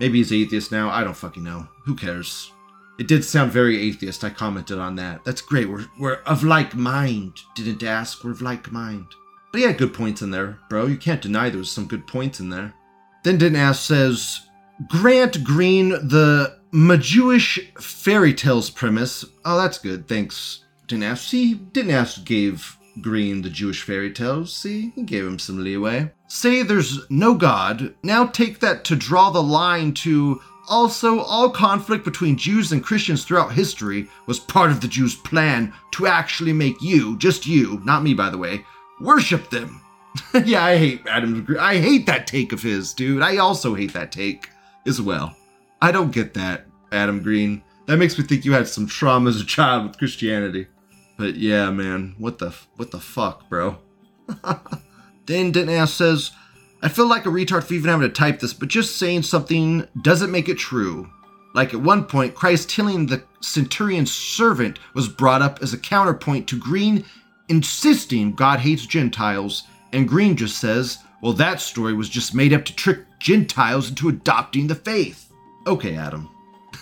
[0.00, 0.90] Maybe he's atheist now.
[0.90, 1.66] I don't fucking know.
[1.86, 2.52] Who cares?
[2.98, 4.22] It did sound very atheist.
[4.22, 5.24] I commented on that.
[5.24, 5.70] That's great.
[5.70, 7.38] We're we're of like mind.
[7.54, 8.22] Didn't ask.
[8.22, 9.06] We're of like mind.
[9.52, 10.86] But yeah, good points in there, bro.
[10.86, 12.72] You can't deny there was some good points in there.
[13.24, 14.40] Then didn't says
[14.88, 19.24] Grant Green the my Jewish fairy tales premise.
[19.44, 20.06] Oh, that's good.
[20.06, 20.64] Thanks.
[20.86, 21.16] Didn't.
[21.16, 22.24] See, didn't.
[22.24, 24.54] Gave Green the Jewish fairy tales.
[24.54, 26.12] See, he gave him some leeway.
[26.28, 27.94] Say there's no God.
[28.02, 30.40] Now take that to draw the line to.
[30.68, 35.72] Also, all conflict between Jews and Christians throughout history was part of the Jews' plan
[35.90, 38.64] to actually make you, just you, not me by the way,
[39.00, 39.80] worship them.
[40.44, 41.46] yeah, I hate Adam.
[41.58, 43.22] I hate that take of his, dude.
[43.22, 44.50] I also hate that take
[44.86, 45.36] as well.
[45.80, 47.62] I don't get that, Adam Green.
[47.86, 50.66] That makes me think you had some trauma as a child with Christianity.
[51.16, 53.78] But yeah, man, what the what the fuck, bro?
[55.26, 56.32] Dan Denton says,
[56.82, 59.86] I feel like a retard for even having to type this, but just saying something
[60.02, 61.10] doesn't make it true.
[61.54, 66.48] Like at one point, Christ healing the centurion's servant was brought up as a counterpoint
[66.48, 67.04] to Green
[67.50, 72.64] insisting God hates Gentiles, and Green just says, well, that story was just made up
[72.64, 75.30] to trick Gentiles into adopting the faith.
[75.66, 76.30] Okay, Adam.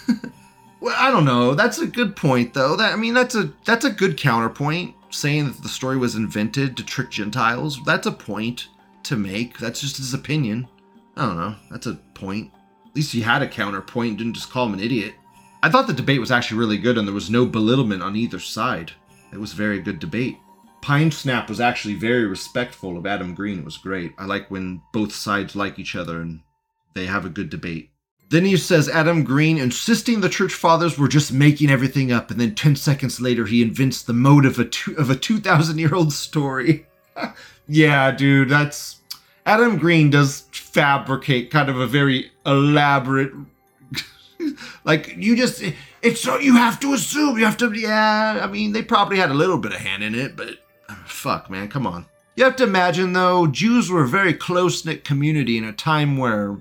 [0.81, 1.55] well, I don't know.
[1.55, 2.77] That's a good point, though.
[2.77, 4.95] That I mean, that's a that's a good counterpoint.
[5.11, 7.81] Saying that the story was invented to trick Gentiles.
[7.85, 8.69] That's a point
[9.05, 9.59] to make.
[9.59, 10.69] That's just his opinion.
[11.17, 11.57] I don't know.
[11.71, 12.53] That's a point.
[12.87, 14.19] At least he had a counterpoint.
[14.19, 15.15] Didn't just call him an idiot.
[15.63, 18.39] I thought the debate was actually really good, and there was no belittlement on either
[18.39, 18.93] side.
[19.33, 20.39] It was very good debate.
[20.83, 23.59] Pine Sap was actually very respectful of Adam Green.
[23.59, 24.13] It was great.
[24.19, 26.41] I like when both sides like each other and
[26.95, 27.91] they have a good debate.
[28.31, 32.39] Then he says Adam Green insisting the church fathers were just making everything up, and
[32.39, 35.95] then 10 seconds later he invents the mode of a, two, of a 2,000 year
[35.95, 36.87] old story.
[37.69, 38.97] yeah, dude, that's.
[39.47, 43.33] Adam Green does fabricate kind of a very elaborate.
[44.85, 45.63] like, you just.
[46.03, 47.73] It's so you have to assume, you have to.
[47.73, 50.59] Yeah, I mean, they probably had a little bit of hand in it, but.
[51.19, 52.07] Fuck, man, come on.
[52.37, 56.17] You have to imagine, though, Jews were a very close knit community in a time
[56.17, 56.57] where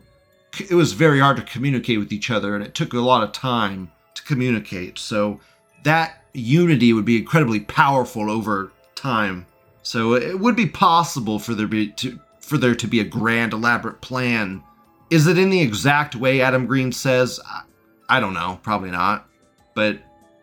[0.60, 3.32] it was very hard to communicate with each other and it took a lot of
[3.32, 4.98] time to communicate.
[4.98, 5.40] So
[5.84, 9.46] that unity would be incredibly powerful over time.
[9.84, 13.54] So it would be possible for there be to for there to be a grand
[13.54, 14.64] elaborate plan.
[15.12, 17.40] Is it in the exact way Adam Green says?
[17.46, 17.62] I,
[18.10, 19.30] I don't know, probably not.
[19.76, 20.00] But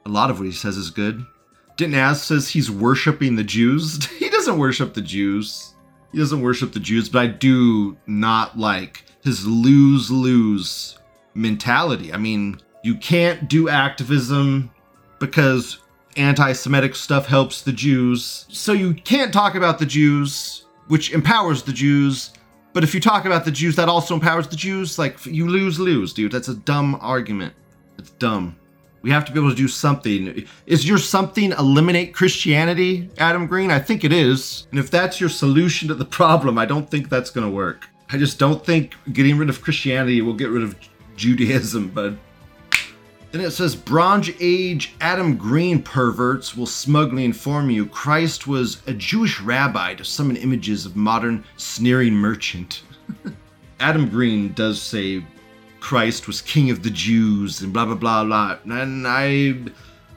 [0.07, 1.27] a lot of what he says is good.
[1.77, 4.05] Dinaz says he's worshiping the Jews.
[4.19, 5.75] he doesn't worship the Jews.
[6.13, 10.99] He doesn't worship the Jews, but I do not like his lose lose
[11.35, 12.13] mentality.
[12.13, 14.71] I mean, you can't do activism
[15.19, 15.79] because
[16.17, 18.47] anti Semitic stuff helps the Jews.
[18.49, 22.33] So you can't talk about the Jews, which empowers the Jews.
[22.73, 24.99] But if you talk about the Jews, that also empowers the Jews.
[24.99, 26.33] Like, you lose lose, dude.
[26.33, 27.55] That's a dumb argument.
[27.99, 28.57] It's dumb.
[29.05, 30.47] We have to be able to do something.
[30.65, 33.71] Is your something eliminate Christianity, Adam Green?
[33.71, 34.67] I think it is.
[34.71, 37.87] And if that's your solution to the problem, I don't think that's going to work.
[38.09, 40.75] I just don't think getting rid of Christianity will get rid of
[41.17, 42.15] Judaism, but.
[43.31, 48.95] Then it says Bronze Age Adam Green perverts will smugly inform you Christ was a
[48.95, 52.85] Jewish rabbi to summon images of modern sneering merchant.
[53.81, 55.23] Adam Green does say
[55.85, 58.57] Christ was king of the Jews and blah blah blah blah.
[58.65, 59.55] And I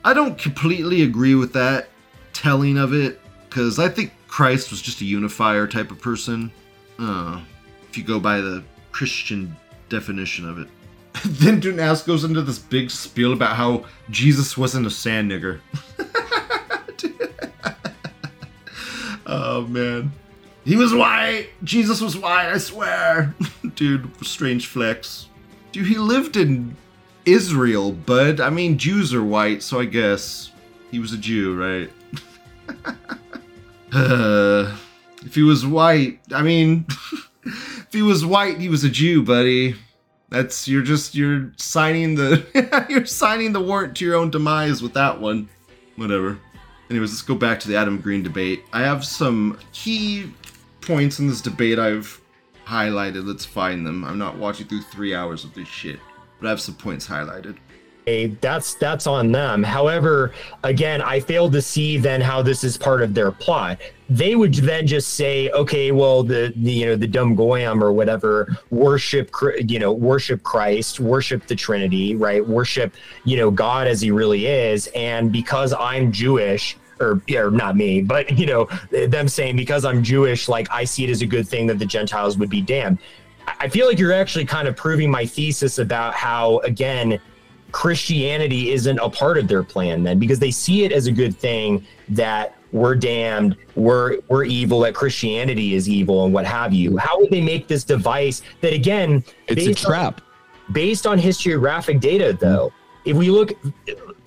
[0.01, 1.89] I don't completely agree with that
[2.31, 6.53] telling of it because I think Christ was just a unifier type of person.
[6.97, 7.41] Uh,
[7.89, 9.57] if you go by the Christian
[9.89, 10.69] definition of it.
[11.25, 15.59] then Dunas goes into this big spiel about how Jesus wasn't a sand nigger.
[19.27, 20.13] oh man.
[20.63, 21.49] He was white.
[21.65, 23.35] Jesus was white, I swear.
[23.75, 25.26] Dude, strange flex.
[25.71, 26.75] Dude, he lived in
[27.25, 28.39] Israel, bud.
[28.39, 30.51] I mean, Jews are white, so I guess
[30.91, 31.91] he was a Jew, right?
[33.93, 34.75] uh,
[35.25, 36.85] if he was white, I mean,
[37.43, 39.75] if he was white, he was a Jew, buddy.
[40.29, 44.93] That's you're just you're signing the you're signing the warrant to your own demise with
[44.93, 45.47] that one.
[45.95, 46.37] Whatever.
[46.89, 48.63] Anyways, let's go back to the Adam Green debate.
[48.71, 50.31] I have some key
[50.81, 52.21] points in this debate I've
[52.67, 53.25] highlighted.
[53.25, 54.03] Let's find them.
[54.03, 55.99] I'm not watching through three hours of this shit,
[56.39, 57.57] but I have some points highlighted.
[58.05, 59.63] Hey, that's that's on them.
[59.63, 63.81] However, again, I failed to see then how this is part of their plot.
[64.09, 67.91] They would then just say, okay, well, the, the you know the dumb goyim or
[67.91, 72.45] whatever worship you know worship Christ, worship the Trinity, right?
[72.45, 72.93] Worship
[73.25, 78.01] you know God as He really is, and because I'm Jewish, or, or not me,
[78.01, 81.47] but you know them saying because I'm Jewish, like I see it as a good
[81.47, 82.99] thing that the Gentiles would be damned.
[83.59, 87.19] I feel like you're actually kind of proving my thesis about how again
[87.71, 91.35] Christianity isn't a part of their plan then because they see it as a good
[91.35, 96.97] thing that we're damned, we're we're evil, that Christianity is evil and what have you.
[96.97, 100.21] How would they make this device that again It's a trap.
[100.21, 102.73] On, based on historiographic data, though,
[103.05, 103.53] if we look,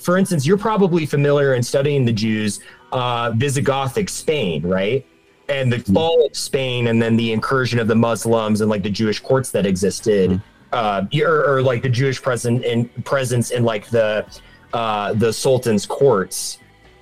[0.00, 2.60] for instance, you're probably familiar in studying the Jews,
[2.92, 5.06] uh, Visigothic Spain, right?
[5.48, 8.90] And the fall of Spain, and then the incursion of the Muslims and like the
[8.90, 10.40] Jewish courts that existed,
[10.72, 14.26] uh, or, or like the Jewish present in presence in like the
[14.72, 16.58] uh, the Sultan's courts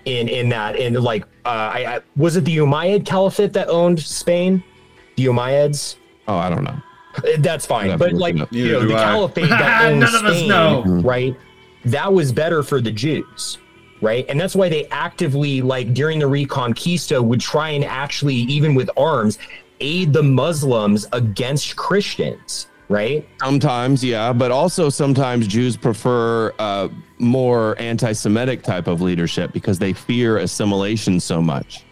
[0.06, 4.00] in in that in like uh, I, I was it the Umayyad Caliphate that owned
[4.00, 4.64] Spain,
[5.16, 5.96] the Umayyads.
[6.26, 6.80] Oh, I don't know.
[7.16, 9.02] Uh, That's fine, but like you know, the I.
[9.04, 10.82] caliphate that owned None of us Spain, know.
[11.02, 11.36] right?
[11.90, 13.58] That was better for the Jews,
[14.02, 14.26] right?
[14.28, 18.90] And that's why they actively, like during the Reconquista, would try and actually, even with
[18.96, 19.38] arms,
[19.80, 23.26] aid the Muslims against Christians, right?
[23.40, 29.92] Sometimes, yeah, but also sometimes Jews prefer uh, more anti-Semitic type of leadership because they
[29.92, 31.84] fear assimilation so much.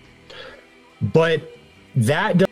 [1.00, 1.40] But
[1.94, 2.48] that does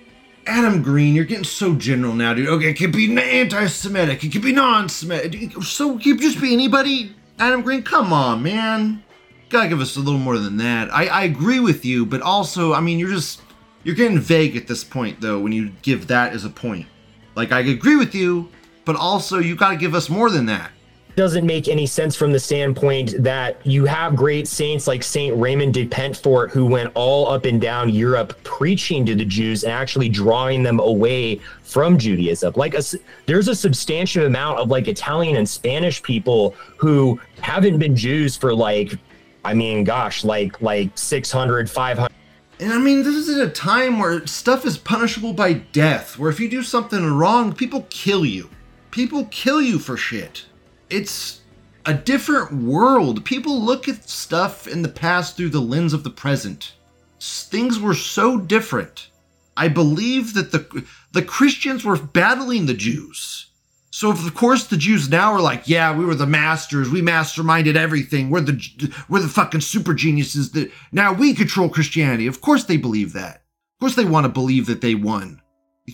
[0.47, 2.49] Adam Green, you're getting so general now, dude.
[2.49, 5.63] Okay, it could be anti-Semitic, it could be non-Semitic.
[5.63, 7.15] So it could just be anybody.
[7.39, 9.03] Adam Green, come on, man.
[9.49, 10.93] Gotta give us a little more than that.
[10.93, 13.43] I, I agree with you, but also, I mean, you're just
[13.83, 16.87] you're getting vague at this point, though, when you give that as a point.
[17.35, 18.49] Like, I agree with you,
[18.85, 20.71] but also you gotta give us more than that.
[21.17, 25.73] Doesn't make any sense from the standpoint that you have great saints like Saint Raymond
[25.73, 30.09] de Peñafort who went all up and down Europe preaching to the Jews and actually
[30.09, 32.55] drawing them away from Judaism.
[32.57, 32.83] Like a,
[33.27, 38.53] there's a substantial amount of like Italian and Spanish people who haven't been Jews for
[38.53, 38.99] like
[39.45, 42.11] I mean gosh, like like 600 500
[42.59, 46.31] And I mean, this is at a time where stuff is punishable by death, where
[46.31, 48.51] if you do something wrong, people kill you.
[48.91, 50.47] People kill you for shit.
[50.95, 51.41] It's
[51.87, 53.25] a different world.
[53.25, 56.75] People look at stuff in the past through the lens of the present.
[57.21, 59.09] Things were so different.
[59.57, 63.47] I believe that the the Christians were battling the Jews.
[63.91, 67.75] So of course the Jews now are like, yeah, we were the masters, we masterminded
[67.75, 68.31] everything.
[68.31, 72.29] We're the we're the fucking super geniuses that now we control Christianity.
[72.29, 73.43] Of course they believe that.
[73.75, 75.43] Of course they want to believe that they won.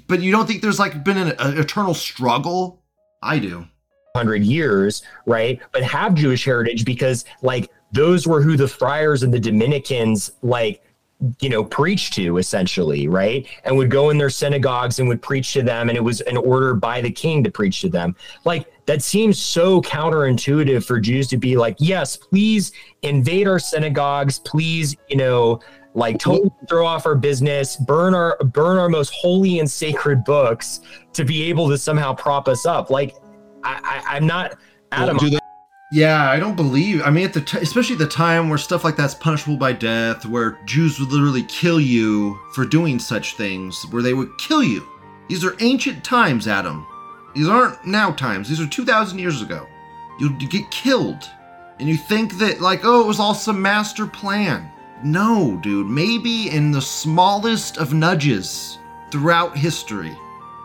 [0.07, 2.83] But you don't think there's like been an, an eternal struggle?
[3.23, 3.67] I do.
[4.17, 5.61] Hundred years, right?
[5.73, 10.83] But have Jewish heritage because like those were who the friars and the Dominicans like
[11.41, 13.47] you know preached to essentially, right?
[13.65, 16.37] And would go in their synagogues and would preach to them, and it was an
[16.37, 18.17] order by the king to preach to them.
[18.45, 24.39] Like that seems so counterintuitive for Jews to be like, yes, please invade our synagogues,
[24.41, 25.61] please, you know.
[25.93, 30.83] Like totally throw off our business, burn our burn our most holy and sacred books
[31.15, 32.91] to be able to somehow prop us up.
[32.91, 33.17] Like
[33.65, 34.59] I, I, I'm not
[34.93, 35.17] Adam.
[35.17, 35.39] Do they
[35.93, 37.03] Yeah, I don't believe.
[37.03, 40.25] I mean, at the t- especially the time where stuff like that's punishable by death,
[40.25, 44.87] where Jews would literally kill you for doing such things, where they would kill you.
[45.29, 46.87] These are ancient times, Adam.
[47.35, 48.49] These aren't now times.
[48.49, 49.67] These are two thousand years ago.
[50.19, 51.29] You you get killed,
[51.79, 54.71] and you think that like, oh, it was all some master plan.
[55.03, 55.87] No, dude.
[55.87, 58.79] Maybe in the smallest of nudges
[59.11, 60.17] throughout history,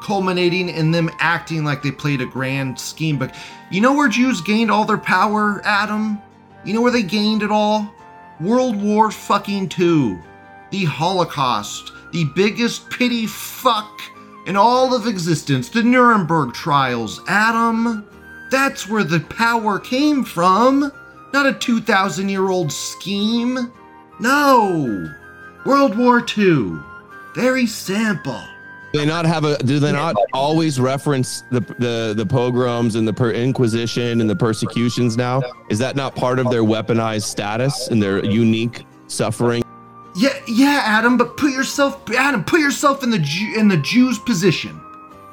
[0.06, 3.18] culminating in them acting like they played a grand scheme.
[3.18, 3.36] But
[3.72, 6.20] you know where Jews gained all their power, Adam?
[6.64, 7.92] You know where they gained it all?
[8.40, 10.20] World War fucking two.
[10.70, 11.92] The Holocaust.
[12.12, 14.00] The biggest pity fuck
[14.46, 15.70] in all of existence.
[15.70, 18.08] The Nuremberg trials, Adam.
[18.52, 20.92] That's where the power came from.
[21.34, 23.74] Not a 2,000 year old scheme.
[24.20, 25.12] No.
[25.66, 26.78] World War II.
[27.34, 28.44] Very simple.
[28.96, 29.58] Do they not have a?
[29.58, 34.38] Do they not always reference the the the pogroms and the per Inquisition and the
[34.38, 35.18] persecutions?
[35.18, 39.64] Now is that not part of their weaponized status and their unique suffering?
[40.16, 44.18] Yeah, yeah, Adam, but put yourself Adam, put yourself in the Jew, in the Jews'
[44.18, 44.80] position.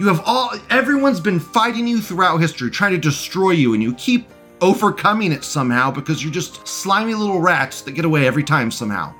[0.00, 3.94] You have all everyone's been fighting you throughout history, trying to destroy you, and you
[3.94, 4.28] keep
[4.60, 9.14] overcoming it somehow because you're just slimy little rats that get away every time somehow.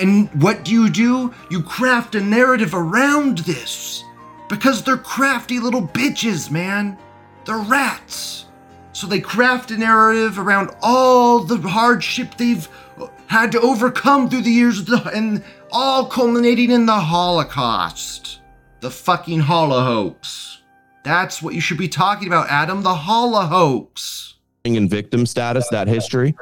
[0.00, 1.32] And what do you do?
[1.50, 4.02] You craft a narrative around this.
[4.48, 6.96] Because they're crafty little bitches, man.
[7.44, 8.46] They're rats.
[8.92, 12.68] So they craft a narrative around all the hardship they've
[13.00, 15.42] uh, had to overcome through the years, the- and
[15.72, 18.40] all culminating in the Holocaust.
[18.80, 20.58] The fucking Holohoax.
[21.02, 22.82] That's what you should be talking about, Adam.
[22.82, 24.34] The Holohoax.
[24.64, 26.34] in victim status, that history.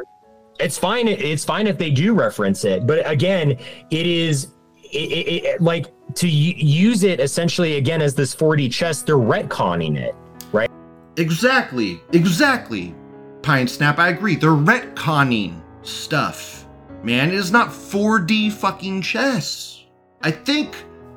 [0.61, 1.09] It's fine.
[1.09, 3.53] It's fine if they do reference it, but again,
[3.91, 4.49] it is
[4.85, 5.87] it, it, it- like
[6.17, 9.03] to use it essentially again as this 4D chess.
[9.03, 10.15] They're retconning it,
[10.53, 10.71] right?
[11.17, 12.01] Exactly.
[12.13, 12.95] Exactly.
[13.43, 14.37] Pine Sap, I agree.
[14.37, 16.67] They're retconning stuff.
[17.03, 19.85] Man, it is not 4D fucking chess.
[20.23, 20.77] I think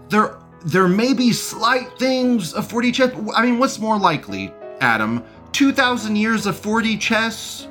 [0.10, 3.12] there there may be slight things of 4D chess.
[3.36, 5.24] I mean, what's more likely, Adam?
[5.54, 7.68] 2,000 years of 4D chess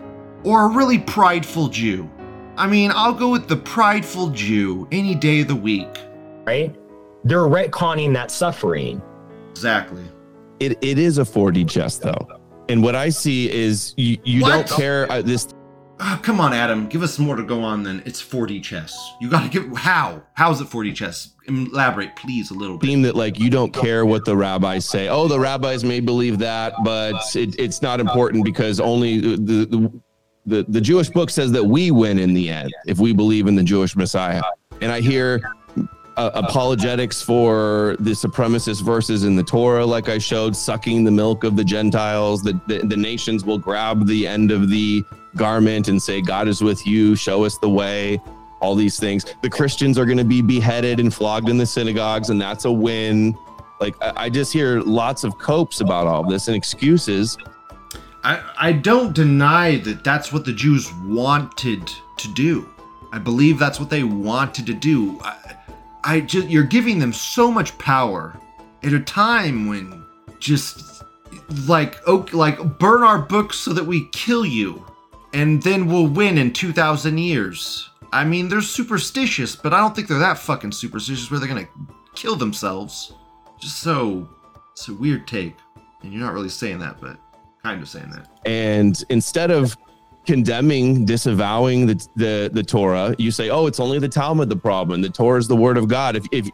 [0.46, 2.08] or a really prideful Jew?
[2.56, 5.88] I mean, I'll go with the prideful Jew any day of the week.
[6.46, 6.74] right?
[7.24, 9.02] They're retconning that suffering.
[9.50, 10.04] Exactly.
[10.60, 12.26] It it is a 4D chess though,
[12.70, 14.50] and what I see is you you What?
[14.50, 15.48] don't care uh, this.
[15.98, 16.88] Ah, come on, Adam.
[16.88, 18.02] Give us more to go on then.
[18.06, 18.96] It's 4D chess.
[19.20, 19.70] You gotta give.
[19.76, 20.22] How?
[20.34, 21.30] How is it 4D chess?
[21.48, 22.86] Elaborate, please, a little bit.
[22.86, 25.08] theme that like you don't care what the rabbis say.
[25.08, 29.36] Oh, the rabbis may believe that, but it, it's not important because only the,
[29.66, 30.00] the
[30.46, 33.56] the the Jewish book says that we win in the end if we believe in
[33.56, 34.42] the Jewish Messiah.
[34.80, 35.40] And I hear
[36.16, 41.44] uh, apologetics for the supremacist verses in the Torah, like I showed, sucking the milk
[41.44, 42.42] of the Gentiles.
[42.42, 46.62] The, the the nations will grab the end of the garment and say, "God is
[46.62, 47.16] with you.
[47.16, 48.20] Show us the way."
[48.60, 49.24] all these things.
[49.42, 52.72] The Christians are going to be beheaded and flogged in the synagogues, and that's a
[52.72, 53.36] win.
[53.80, 57.36] Like I, I just hear lots of copes about all this and excuses.
[58.26, 62.68] I, don't deny that that's what the Jews wanted to do.
[63.12, 65.20] I believe that's what they wanted to do.
[65.22, 65.56] I,
[66.02, 68.38] I just you're giving them so much power
[68.82, 70.04] at a time when
[70.40, 71.04] just
[71.66, 74.84] like like burn our books so that we kill you,
[75.32, 77.90] and then we'll win in two thousand years.
[78.12, 81.68] I mean, they're superstitious, but I don't think they're that fucking superstitious where they're gonna
[82.14, 83.12] kill themselves.
[83.60, 84.28] Just so
[84.72, 85.56] it's a weird take,
[86.02, 87.18] and you're not really saying that, but
[87.66, 88.26] kind of saying that.
[88.44, 89.76] And instead of
[90.24, 95.02] condemning, disavowing the, the the Torah, you say, "Oh, it's only the Talmud the problem.
[95.02, 96.48] The Torah is the word of God." If if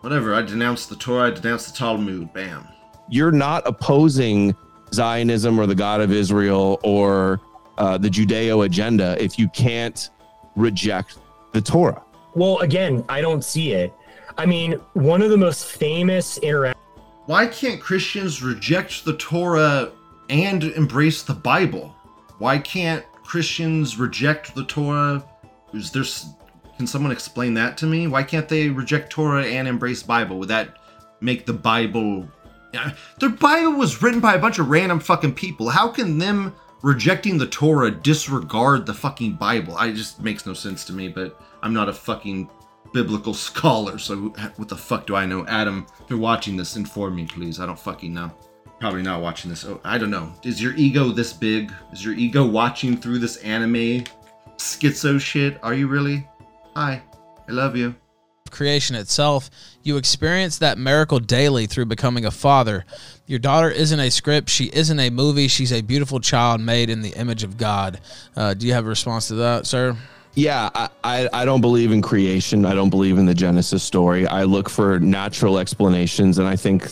[0.00, 2.32] Whatever, I denounce the Torah, I denounce the Talmud.
[2.32, 2.66] Bam.
[3.08, 4.54] you're not opposing
[4.92, 7.40] Zionism or the God of Israel or
[7.78, 10.10] uh, the Judeo agenda, if you can't
[10.54, 11.18] reject
[11.52, 12.02] the Torah.
[12.34, 13.92] Well, again, I don't see it.
[14.38, 16.82] I mean, one of the most famous interactions.
[17.26, 19.92] Why can't Christians reject the Torah
[20.28, 21.94] and embrace the Bible?
[22.38, 25.24] Why can't Christians reject the Torah?
[25.72, 26.04] Is there
[26.76, 28.06] can someone explain that to me?
[28.06, 30.38] Why can't they reject Torah and embrace Bible?
[30.38, 30.76] Would that
[31.20, 32.28] make the Bible
[33.20, 35.68] Their Bible was written by a bunch of random fucking people.
[35.68, 39.76] How can them rejecting the Torah disregard the fucking Bible?
[39.76, 42.50] I just makes no sense to me, but I'm not a fucking
[42.92, 45.46] biblical scholar, so what the fuck do I know?
[45.46, 47.60] Adam, if you're watching this, inform me, please.
[47.60, 48.30] I don't fucking know.
[48.80, 49.64] Probably not watching this.
[49.64, 50.32] Oh, I don't know.
[50.42, 51.72] Is your ego this big?
[51.92, 54.04] Is your ego watching through this anime
[54.58, 55.58] schizo shit?
[55.62, 56.28] Are you really?
[56.74, 57.02] Hi,
[57.48, 57.94] I love you.
[58.50, 59.50] creation itself,
[59.82, 62.84] you experience that miracle daily through becoming a father.
[63.26, 67.02] Your daughter isn't a script, she isn't a movie, she's a beautiful child made in
[67.02, 68.00] the image of God.
[68.36, 69.96] Uh, do you have a response to that, sir?
[70.34, 72.64] Yeah, I, I, I don't believe in creation.
[72.66, 74.26] I don't believe in the Genesis story.
[74.26, 76.88] I look for natural explanations, and I think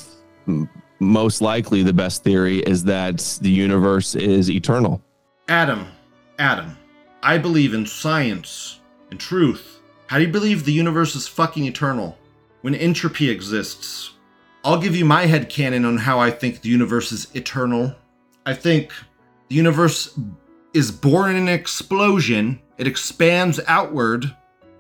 [0.49, 0.69] m-
[1.01, 5.03] most likely the best theory is that the universe is eternal.
[5.49, 5.87] Adam,
[6.39, 6.77] Adam,
[7.23, 8.81] I believe in science
[9.11, 9.81] and truth.
[10.07, 12.19] How do you believe the universe is fucking eternal
[12.63, 14.13] when entropy exists?
[14.65, 17.95] I'll give you my head headcanon on how I think the universe is eternal.
[18.47, 18.93] I think
[19.49, 20.19] the universe
[20.73, 24.35] is born in an explosion, it expands outward,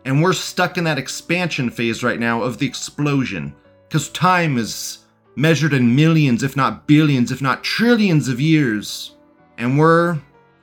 [0.04, 3.54] and we're stuck in that expansion phase right now of the explosion.
[3.88, 5.03] Because time is
[5.36, 9.16] measured in millions, if not billions, if not trillions of years.
[9.58, 10.18] And we're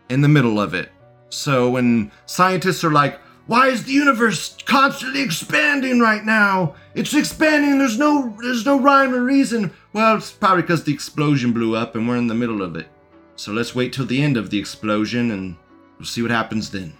[0.10, 0.90] in the middle of it.
[1.30, 6.76] So when scientists are like, why is the universe constantly expanding right now?
[6.94, 9.72] It's expanding, there's no there's no rhyme or reason.
[9.94, 12.88] Well, it's probably because the explosion blew up and we're in the middle of it.
[13.36, 15.56] So let's wait till the end of the explosion and
[15.98, 16.94] we'll see what happens then.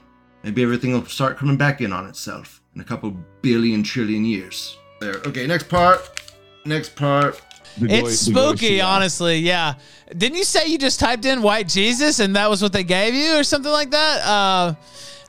[0.44, 4.78] Maybe everything will start coming back in on itself in a couple billion trillion years.
[5.00, 5.18] There.
[5.26, 6.20] Okay, next part.
[6.66, 7.42] Next part.
[7.78, 8.86] The It's the spooky, Shiach.
[8.86, 9.38] honestly.
[9.38, 9.76] Yeah.
[10.16, 13.14] Didn't you say you just typed in white Jesus and that was what they gave
[13.14, 14.26] you or something like that?
[14.26, 14.76] Uh,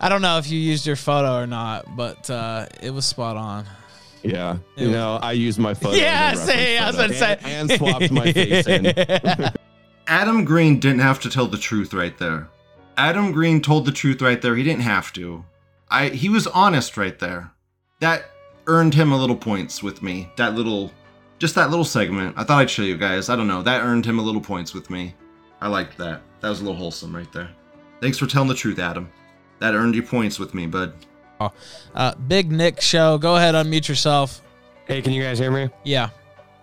[0.01, 3.37] I don't know if you used your photo or not, but uh, it was spot
[3.37, 3.65] on.
[4.25, 5.97] Yeah, you know, I use my photo.
[6.01, 7.39] Yeah, see, I was about to say.
[7.43, 8.87] and, and swapped my face in.
[10.07, 12.49] Adam Green didn't have to tell the truth right there.
[12.97, 14.55] Adam Green told the truth right there.
[14.57, 15.45] He didn't have to.
[15.91, 17.51] I he was honest right there.
[18.01, 18.25] That
[18.67, 20.31] earned him a little points with me.
[20.37, 20.93] That little
[21.43, 22.33] just that little segment.
[22.39, 23.29] I thought I'd show you guys.
[23.29, 23.63] I don't know.
[23.63, 25.13] That earned him a little points with me.
[25.61, 26.23] I liked that.
[26.39, 27.51] That was a little wholesome right there.
[28.01, 29.11] Thanks for telling the truth, Adam.
[29.59, 30.95] That earned you points with me, bud.
[31.41, 31.51] Oh.
[31.97, 33.19] Uh, Big Nick Show.
[33.19, 34.41] Go ahead, unmute yourself.
[34.87, 35.69] Hey, can you guys hear me?
[35.83, 36.11] Yeah.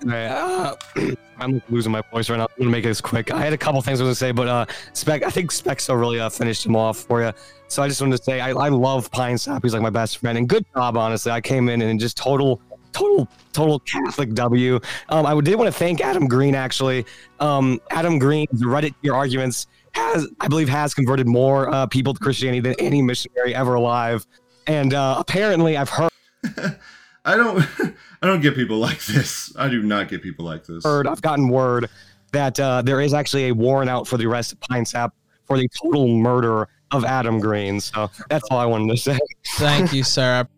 [0.06, 0.76] Alright, uh,
[1.40, 2.44] I'm losing my voice right now.
[2.44, 3.34] I'm gonna make this quick.
[3.34, 6.00] I had a couple things I was gonna say, but uh, Spec, I think Specso
[6.00, 7.34] really uh, finished him off for you.
[7.68, 9.62] So I just wanted to say I, I love Pine Sap.
[9.62, 11.34] He's like my best friend, and good job, honestly.
[11.34, 12.62] I came in and just total
[13.00, 14.80] total total Catholic W.
[15.10, 17.06] Um, I did want to thank Adam Green actually.
[17.39, 22.20] Um, Adam Green's Reddit your arguments has I believe has converted more uh, people to
[22.20, 24.26] Christianity than any missionary ever alive.
[24.68, 26.12] And uh, apparently, I've heard
[27.26, 27.66] I don't
[28.22, 29.54] I don't get people like this.
[29.58, 30.84] I do not get people like this.
[30.84, 31.89] heard I've gotten word
[32.32, 35.14] that uh, there is actually a warrant out for the arrest of Pine Sap
[35.45, 37.80] for the total murder of Adam Green.
[37.80, 39.20] So that's all I wanted to say.
[39.58, 40.47] Thank you, sir.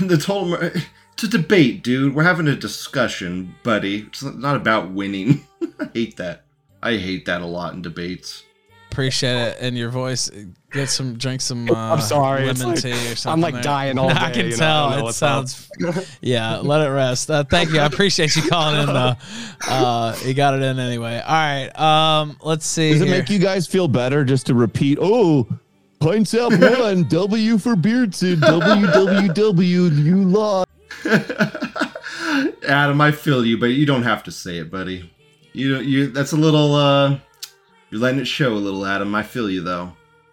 [0.00, 0.72] The total mur-
[1.18, 2.14] it's a debate, dude.
[2.14, 4.02] We're having a discussion, buddy.
[4.06, 5.44] It's not about winning.
[5.80, 6.44] I hate that.
[6.80, 8.44] I hate that a lot in debates.
[8.92, 9.56] Appreciate it.
[9.60, 10.30] And your voice,
[10.70, 11.68] get some, drink some.
[11.70, 13.32] Uh, I'm sorry, lemon like- tea or something.
[13.32, 13.62] I'm like there.
[13.64, 14.14] dying all day.
[14.14, 14.90] I can you know, I tell.
[14.90, 15.48] know it what's up.
[15.48, 16.08] sounds.
[16.20, 17.28] yeah, let it rest.
[17.28, 17.80] Uh, thank you.
[17.80, 18.86] I appreciate you calling in.
[18.86, 19.14] Though.
[19.68, 21.20] Uh, you got it in anyway.
[21.26, 21.68] All right.
[21.76, 22.92] Um, let's see.
[22.92, 24.98] Does it make you guys feel better just to repeat?
[25.00, 25.48] Oh,
[25.98, 30.67] Pine Sap one, W for Beardson, WWW, you lost.
[32.68, 35.10] Adam, I feel you, but you don't have to say it, buddy.
[35.52, 37.18] You you that's a little uh
[37.90, 39.14] you're letting it show a little, Adam.
[39.14, 39.92] I feel you though.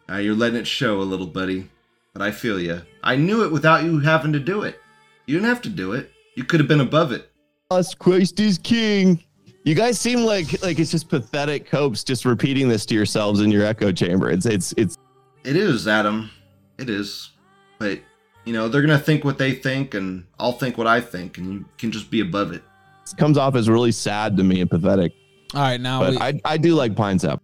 [0.09, 1.69] Uh, you're letting it show a little, buddy.
[2.13, 2.81] But I feel you.
[3.03, 4.79] I knew it without you having to do it.
[5.25, 6.11] You didn't have to do it.
[6.35, 7.31] You could have been above it.
[7.71, 9.23] Us Christ is king.
[9.63, 13.51] You guys seem like like it's just pathetic hopes just repeating this to yourselves in
[13.51, 14.29] your echo chamber.
[14.29, 14.97] It's it's it's
[15.43, 16.29] It is, Adam.
[16.77, 17.31] It is.
[17.79, 17.99] But
[18.45, 21.53] you know, they're gonna think what they think and I'll think what I think and
[21.53, 22.63] you can just be above it.
[23.11, 25.13] it comes off as really sad to me and pathetic.
[25.53, 25.79] All right.
[25.79, 26.17] Now But we.
[26.19, 27.41] I I do like Pine Sap.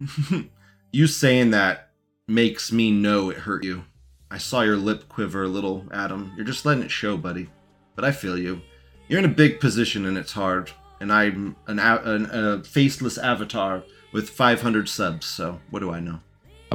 [0.92, 1.90] you saying that
[2.26, 3.84] makes me know it hurt you.
[4.30, 6.32] I saw your lip quiver a little, Adam.
[6.36, 7.48] You're just letting it show, buddy.
[7.94, 8.60] But I feel you.
[9.08, 10.70] You're in a big position and it's hard.
[11.00, 16.20] And I'm an, an a faceless avatar with 500 subs, so what do I know?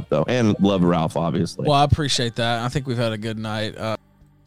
[0.08, 1.64] Though, and love Ralph obviously.
[1.68, 2.62] well, I appreciate that.
[2.62, 3.76] I think we've had a good night.
[3.76, 3.96] Uh,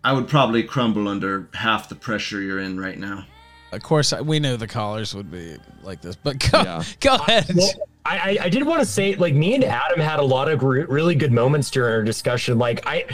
[0.03, 3.25] I would probably crumble under half the pressure you're in right now.
[3.71, 6.83] of course, we knew the callers would be like this, but go, Yeah.
[6.99, 7.51] go ahead.
[7.55, 7.71] Well,
[8.05, 10.61] I, I, I did want to say, like, me and Adam had a lot of
[10.61, 12.57] re- really good moments during our discussion.
[12.59, 13.05] Like, I,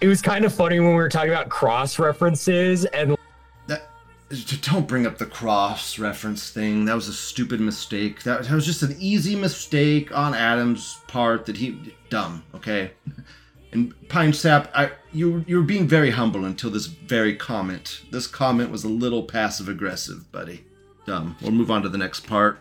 [0.00, 3.18] it was kind of funny when we were talking about cross references and That
[4.62, 6.84] don't bring up the cross reference thing.
[6.84, 8.22] That was a stupid mistake.
[8.22, 12.42] That, was just an easy mistake on Adam's part that he dumb.
[12.54, 12.92] Okay,
[13.72, 18.02] and Pine Sap, I you you were being very humble until this very comment.
[18.10, 20.64] This comment was a little passive aggressive, buddy.
[21.06, 21.36] Dumb.
[21.42, 22.58] We'll move on to the next part.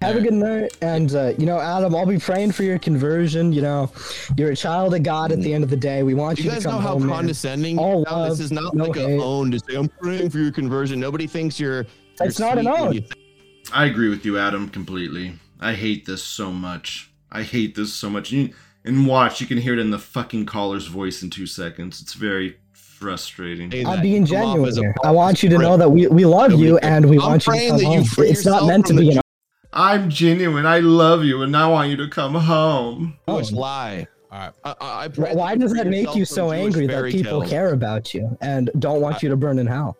[0.00, 0.76] Have a good night.
[0.80, 3.52] And, uh, you know, Adam, I'll be praying for your conversion.
[3.52, 3.90] You know,
[4.36, 6.04] you're a child of God at the end of the day.
[6.04, 7.06] We want you you, guys to come know how home.
[7.06, 7.16] man.
[7.16, 9.20] condescending All now, this is not no like a hate.
[9.20, 11.00] own to say I'm praying for your conversion.
[11.00, 11.86] Nobody thinks you're, you're
[12.20, 13.22] It's not an sweet own.
[13.72, 15.34] I agree with you, Adam, completely.
[15.60, 17.10] I hate this so much.
[17.32, 18.30] I hate this so much.
[18.30, 22.00] You, and watch, you can hear it in the fucking caller's voice in two seconds.
[22.00, 23.72] It's very frustrating.
[23.72, 24.94] say I'm being You come off genuine here.
[25.04, 27.46] I want you to know that we, we love Nobody you and we I'm want
[27.46, 28.04] you to praying come that you home.
[28.04, 29.20] free It's not meant to be the an
[29.72, 30.66] I'm genuine.
[30.66, 33.18] I love you, and I want you to come home.
[33.28, 34.06] Oh, Jewish lie.
[34.30, 34.52] All right.
[34.64, 37.50] I, I, I Why does that make you so Jewish angry that people tales.
[37.50, 39.96] care about you and don't want you to burn in hell?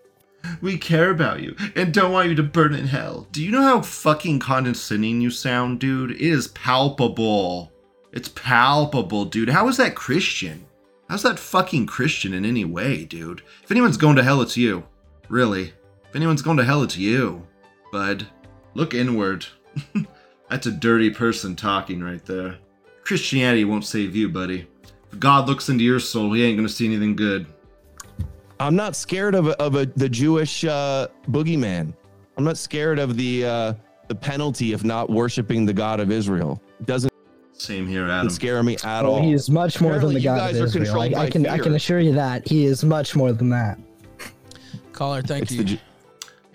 [0.61, 3.27] We care about you and don't want you to burn in hell.
[3.33, 6.13] Do you know how fucking condescending you sound, dude?
[6.13, 7.73] It is palpable.
[8.13, 9.49] It's palpable, dude.
[9.51, 10.67] How is that Christian?
[11.09, 13.43] How's that fucking Christian in any way, dude?
[13.63, 14.85] If anyone's going to hell, it's you.
[15.29, 15.73] Really.
[16.09, 17.47] If anyone's going to hell, it's you,
[17.93, 18.27] bud.
[18.75, 19.47] Look inward.
[20.51, 22.57] That's a dirty person talking right there.
[23.05, 24.67] Christianity won't save you, buddy.
[25.13, 27.47] If God looks into your soul, he ain't gonna see anything good.
[28.61, 31.95] I'm not scared of a, of a the Jewish uh, boogeyman.
[32.37, 33.75] I'm not scared of the uh,
[34.09, 36.61] the penalty of not worshiping the God of Israel.
[36.81, 37.13] It doesn't
[37.53, 38.31] Same here, Adam.
[38.31, 39.23] scare me at Well, all.
[39.23, 40.85] he is much more Apparently than the God of Israel.
[40.87, 43.49] controlled I, I by can I can assure you that he is much more than
[43.51, 43.79] that.
[44.93, 45.59] Caller, thank It's you.
[45.59, 45.79] the Ju-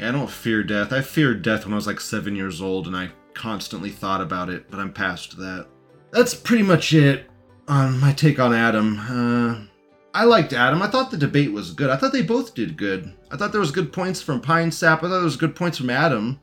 [0.03, 0.91] Yeah, I don't fear death.
[0.91, 4.49] I feared death when I was like seven years old, and I constantly thought about
[4.49, 5.67] it, but I'm past that.
[6.11, 7.29] That's pretty much it
[7.69, 8.99] on my take on Adam.
[8.99, 9.61] Uh,
[10.13, 10.81] I liked Adam.
[10.81, 11.89] I thought the debate was good.
[11.89, 13.13] I thought they both did good.
[13.31, 14.99] I thought there was good points from Pine Sap.
[14.99, 16.37] I thought there was good points from Adam.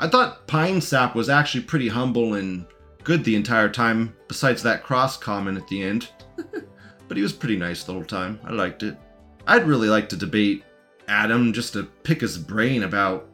[0.00, 2.66] I thought Pine Sap was actually pretty humble and
[3.04, 6.08] good the entire time, besides that cross comment at the end.
[7.06, 8.40] but he was pretty nice the whole time.
[8.42, 8.98] I liked it.
[9.46, 10.64] I'd really like to debate
[11.08, 13.28] Adam just to pick his brain about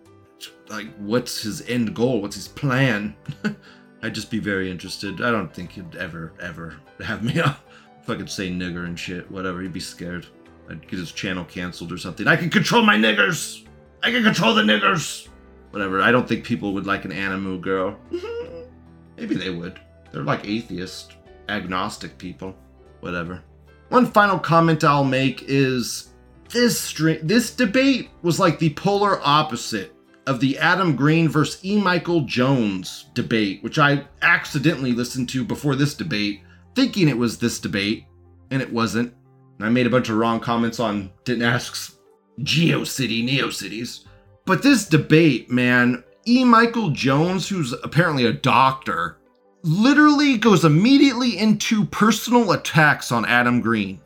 [0.68, 3.14] like what's his end goal, what's his plan.
[4.02, 5.20] I'd just be very interested.
[5.20, 7.54] I don't think he'd ever, ever have me on.
[8.02, 10.26] If I could say nigger and shit, whatever, he'd be scared.
[10.70, 12.26] I'd get his channel canceled or something.
[12.26, 13.66] I can control my niggers!
[14.02, 15.28] I can control the niggers!
[15.70, 17.98] Whatever, I don't think people would like an Animu girl.
[19.16, 19.78] Maybe they would.
[20.10, 21.14] They're like atheist,
[21.48, 22.56] agnostic people.
[23.00, 23.42] Whatever.
[23.90, 26.09] One final comment I'll make is
[26.50, 29.94] this stri- this debate was like the polar opposite
[30.26, 31.80] of the Adam Green versus E.
[31.80, 36.42] Michael Jones debate, which I accidentally listened to before this debate,
[36.74, 38.04] thinking it was this debate,
[38.50, 39.14] and it wasn't.
[39.58, 41.96] And I made a bunch of wrong comments on didn't ask
[42.40, 44.04] GeoCity, NeoCities.
[44.46, 46.44] But this debate, man, E.
[46.44, 49.18] Michael Jones, who's apparently a doctor,
[49.62, 54.00] literally goes immediately into personal attacks on Adam Green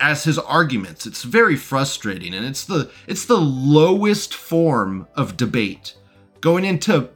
[0.00, 1.06] as his arguments.
[1.06, 5.94] It's very frustrating and it's the it's the lowest form of debate
[6.40, 7.08] going into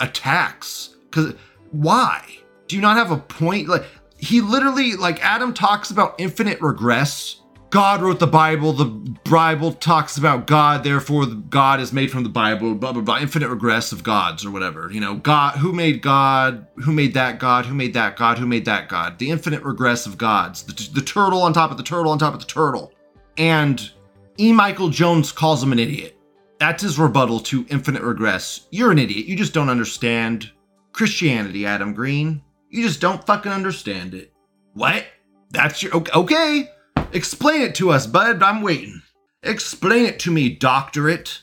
[0.00, 1.34] attacks cuz
[1.70, 2.38] why?
[2.66, 3.84] Do you not have a point like
[4.18, 7.39] he literally like Adam talks about infinite regress
[7.70, 8.72] God wrote the Bible.
[8.72, 8.86] The
[9.30, 12.74] Bible talks about God, therefore God is made from the Bible.
[12.74, 13.18] Blah blah blah.
[13.20, 14.90] Infinite regress of gods or whatever.
[14.90, 15.56] You know, God.
[15.58, 16.66] Who made God?
[16.84, 17.66] Who made that God?
[17.66, 18.38] Who made that God?
[18.38, 19.18] Who made that God?
[19.18, 20.64] The infinite regress of gods.
[20.64, 22.92] The, the turtle on top of the turtle on top of the turtle.
[23.36, 23.90] And
[24.38, 24.52] E.
[24.52, 26.16] Michael Jones calls him an idiot.
[26.58, 28.66] That's his rebuttal to infinite regress.
[28.70, 29.26] You're an idiot.
[29.26, 30.50] You just don't understand
[30.92, 32.42] Christianity, Adam Green.
[32.68, 34.32] You just don't fucking understand it.
[34.74, 35.06] What?
[35.50, 36.68] That's your okay.
[37.12, 38.42] Explain it to us, bud.
[38.42, 39.02] I'm waiting.
[39.42, 41.40] Explain it to me, doctorate.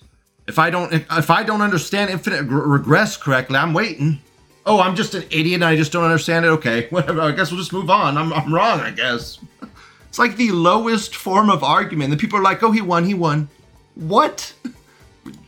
[0.47, 4.21] If I don't if I don't understand infinite regress correctly, I'm waiting.
[4.65, 6.49] Oh, I'm just an idiot and I just don't understand it.
[6.49, 7.21] Okay, whatever.
[7.21, 8.17] I guess we'll just move on.
[8.17, 9.39] I'm, I'm wrong, I guess.
[10.07, 12.11] It's like the lowest form of argument.
[12.11, 13.49] The people are like, oh, he won, he won.
[13.93, 14.53] What?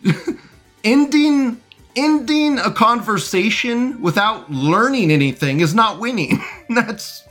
[0.83, 1.61] ending
[1.95, 6.43] ending a conversation without learning anything is not winning.
[6.69, 7.23] That's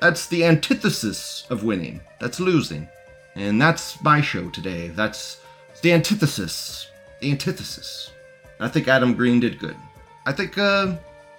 [0.00, 2.00] that's the antithesis of winning.
[2.20, 2.88] That's losing.
[3.34, 4.88] And that's my show today.
[4.88, 5.40] That's
[5.82, 6.90] the antithesis.
[7.20, 8.10] The antithesis.
[8.60, 9.76] I think Adam Green did good.
[10.26, 10.96] I think uh,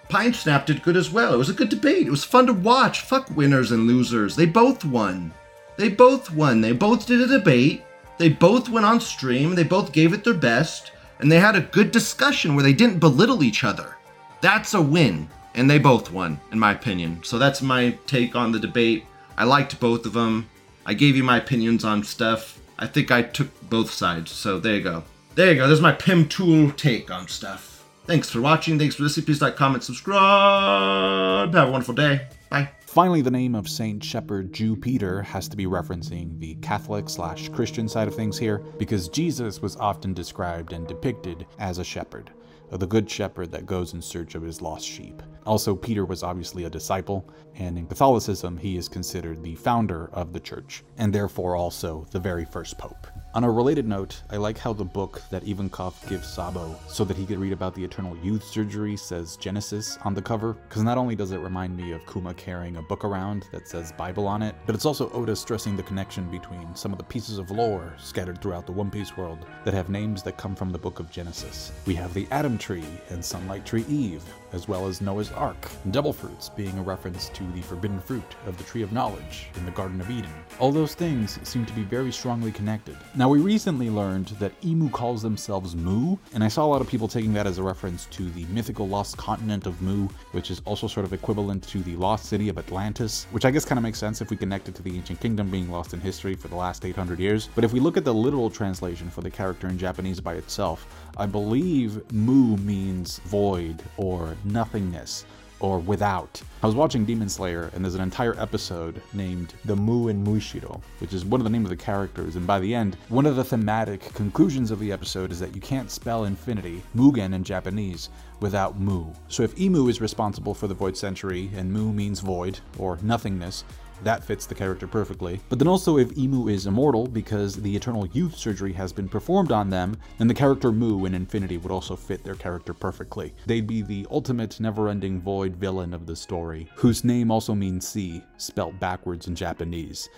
[0.10, 1.34] Pine Sap did good as well.
[1.34, 2.08] It was a good debate.
[2.08, 3.02] It was fun to watch.
[3.02, 4.36] Fuck winners and losers.
[4.36, 5.34] They both won.
[5.78, 6.62] They both won.
[6.62, 7.84] They both did a debate.
[8.18, 9.54] They both went on stream.
[9.54, 10.92] They both gave it their best.
[11.20, 13.98] And they had a good discussion where they didn't belittle each other.
[14.42, 17.20] That's a win and they both won, in my opinion.
[17.24, 19.06] So that's my take on the debate.
[19.38, 20.50] I liked both of them.
[20.86, 22.62] I gave you my opinions on stuff.
[22.80, 24.32] I think I took both sides.
[24.32, 25.04] So there you go.
[25.36, 25.68] There you go.
[25.68, 27.86] There's my Pim Tool take on stuff.
[28.06, 28.80] Thanks for watching.
[28.80, 29.26] Thanks for listening.
[29.26, 31.54] Please like, comment, subscribe.
[31.54, 32.28] Have a wonderful day.
[32.50, 32.70] Bye.
[32.86, 37.50] Finally, the name of Saint Shepherd Ju Peter has to be referencing the Catholic slash
[37.50, 42.32] Christian side of things here, because Jesus was often described and depicted as a shepherd
[42.72, 45.24] the good shepherd that goes in search of his lost sheep.
[45.48, 50.34] Also, Peter was obviously a disciple, and in Catholicism, he is considered the founder of
[50.34, 53.08] the church, and therefore also the very first pope.
[53.34, 57.16] On a related note, I like how the book that Ivankov gives Sabo so that
[57.16, 60.98] he could read about the eternal youth surgery says Genesis on the cover, because not
[60.98, 64.42] only does it remind me of Kuma carrying a book around that says Bible on
[64.42, 67.94] it, but it's also Oda stressing the connection between some of the pieces of lore
[67.98, 71.12] scattered throughout the One Piece world that have names that come from the book of
[71.12, 71.72] Genesis.
[71.86, 74.24] We have the Adam Tree and Sunlight Tree Eve,
[74.54, 78.58] as well as Noah's Ark, Devil Fruits being a reference to the forbidden fruit of
[78.58, 80.32] the Tree of Knowledge in the Garden of Eden.
[80.60, 82.98] All those things seem to be very strongly connected.
[83.16, 86.88] Now, we recently learned that Imu calls themselves Mu, and I saw a lot of
[86.88, 90.62] people taking that as a reference to the mythical lost continent of Mu, which is
[90.66, 93.84] also sort of equivalent to the lost city of Atlantis, which I guess kind of
[93.84, 96.48] makes sense if we connect it to the ancient kingdom being lost in history for
[96.48, 97.50] the last 800 years.
[97.56, 100.88] But if we look at the literal translation for the character in Japanese by itself,
[101.18, 105.26] I believe Mu means void or nothingness
[105.60, 106.42] or without.
[106.62, 110.82] I was watching Demon Slayer, and there's an entire episode named The Mu and Muichiro,
[111.00, 112.36] which is one of the names of the characters.
[112.36, 115.62] And by the end, one of the thematic conclusions of the episode is that you
[115.62, 118.10] can't spell infinity, Mugen in Japanese,
[118.40, 119.06] without Mu.
[119.30, 123.64] So if Imu is responsible for the Void Century, and Mu means void or nothingness,
[124.04, 125.40] that fits the character perfectly.
[125.50, 129.52] But then also if Imu is immortal because the eternal youth surgery has been performed
[129.52, 133.34] on them, then the character Mu in Infinity would also fit their character perfectly.
[133.46, 138.24] They'd be the ultimate never-ending void villain of the story, whose name also means sea,
[138.38, 140.10] spelt backwards in Japanese.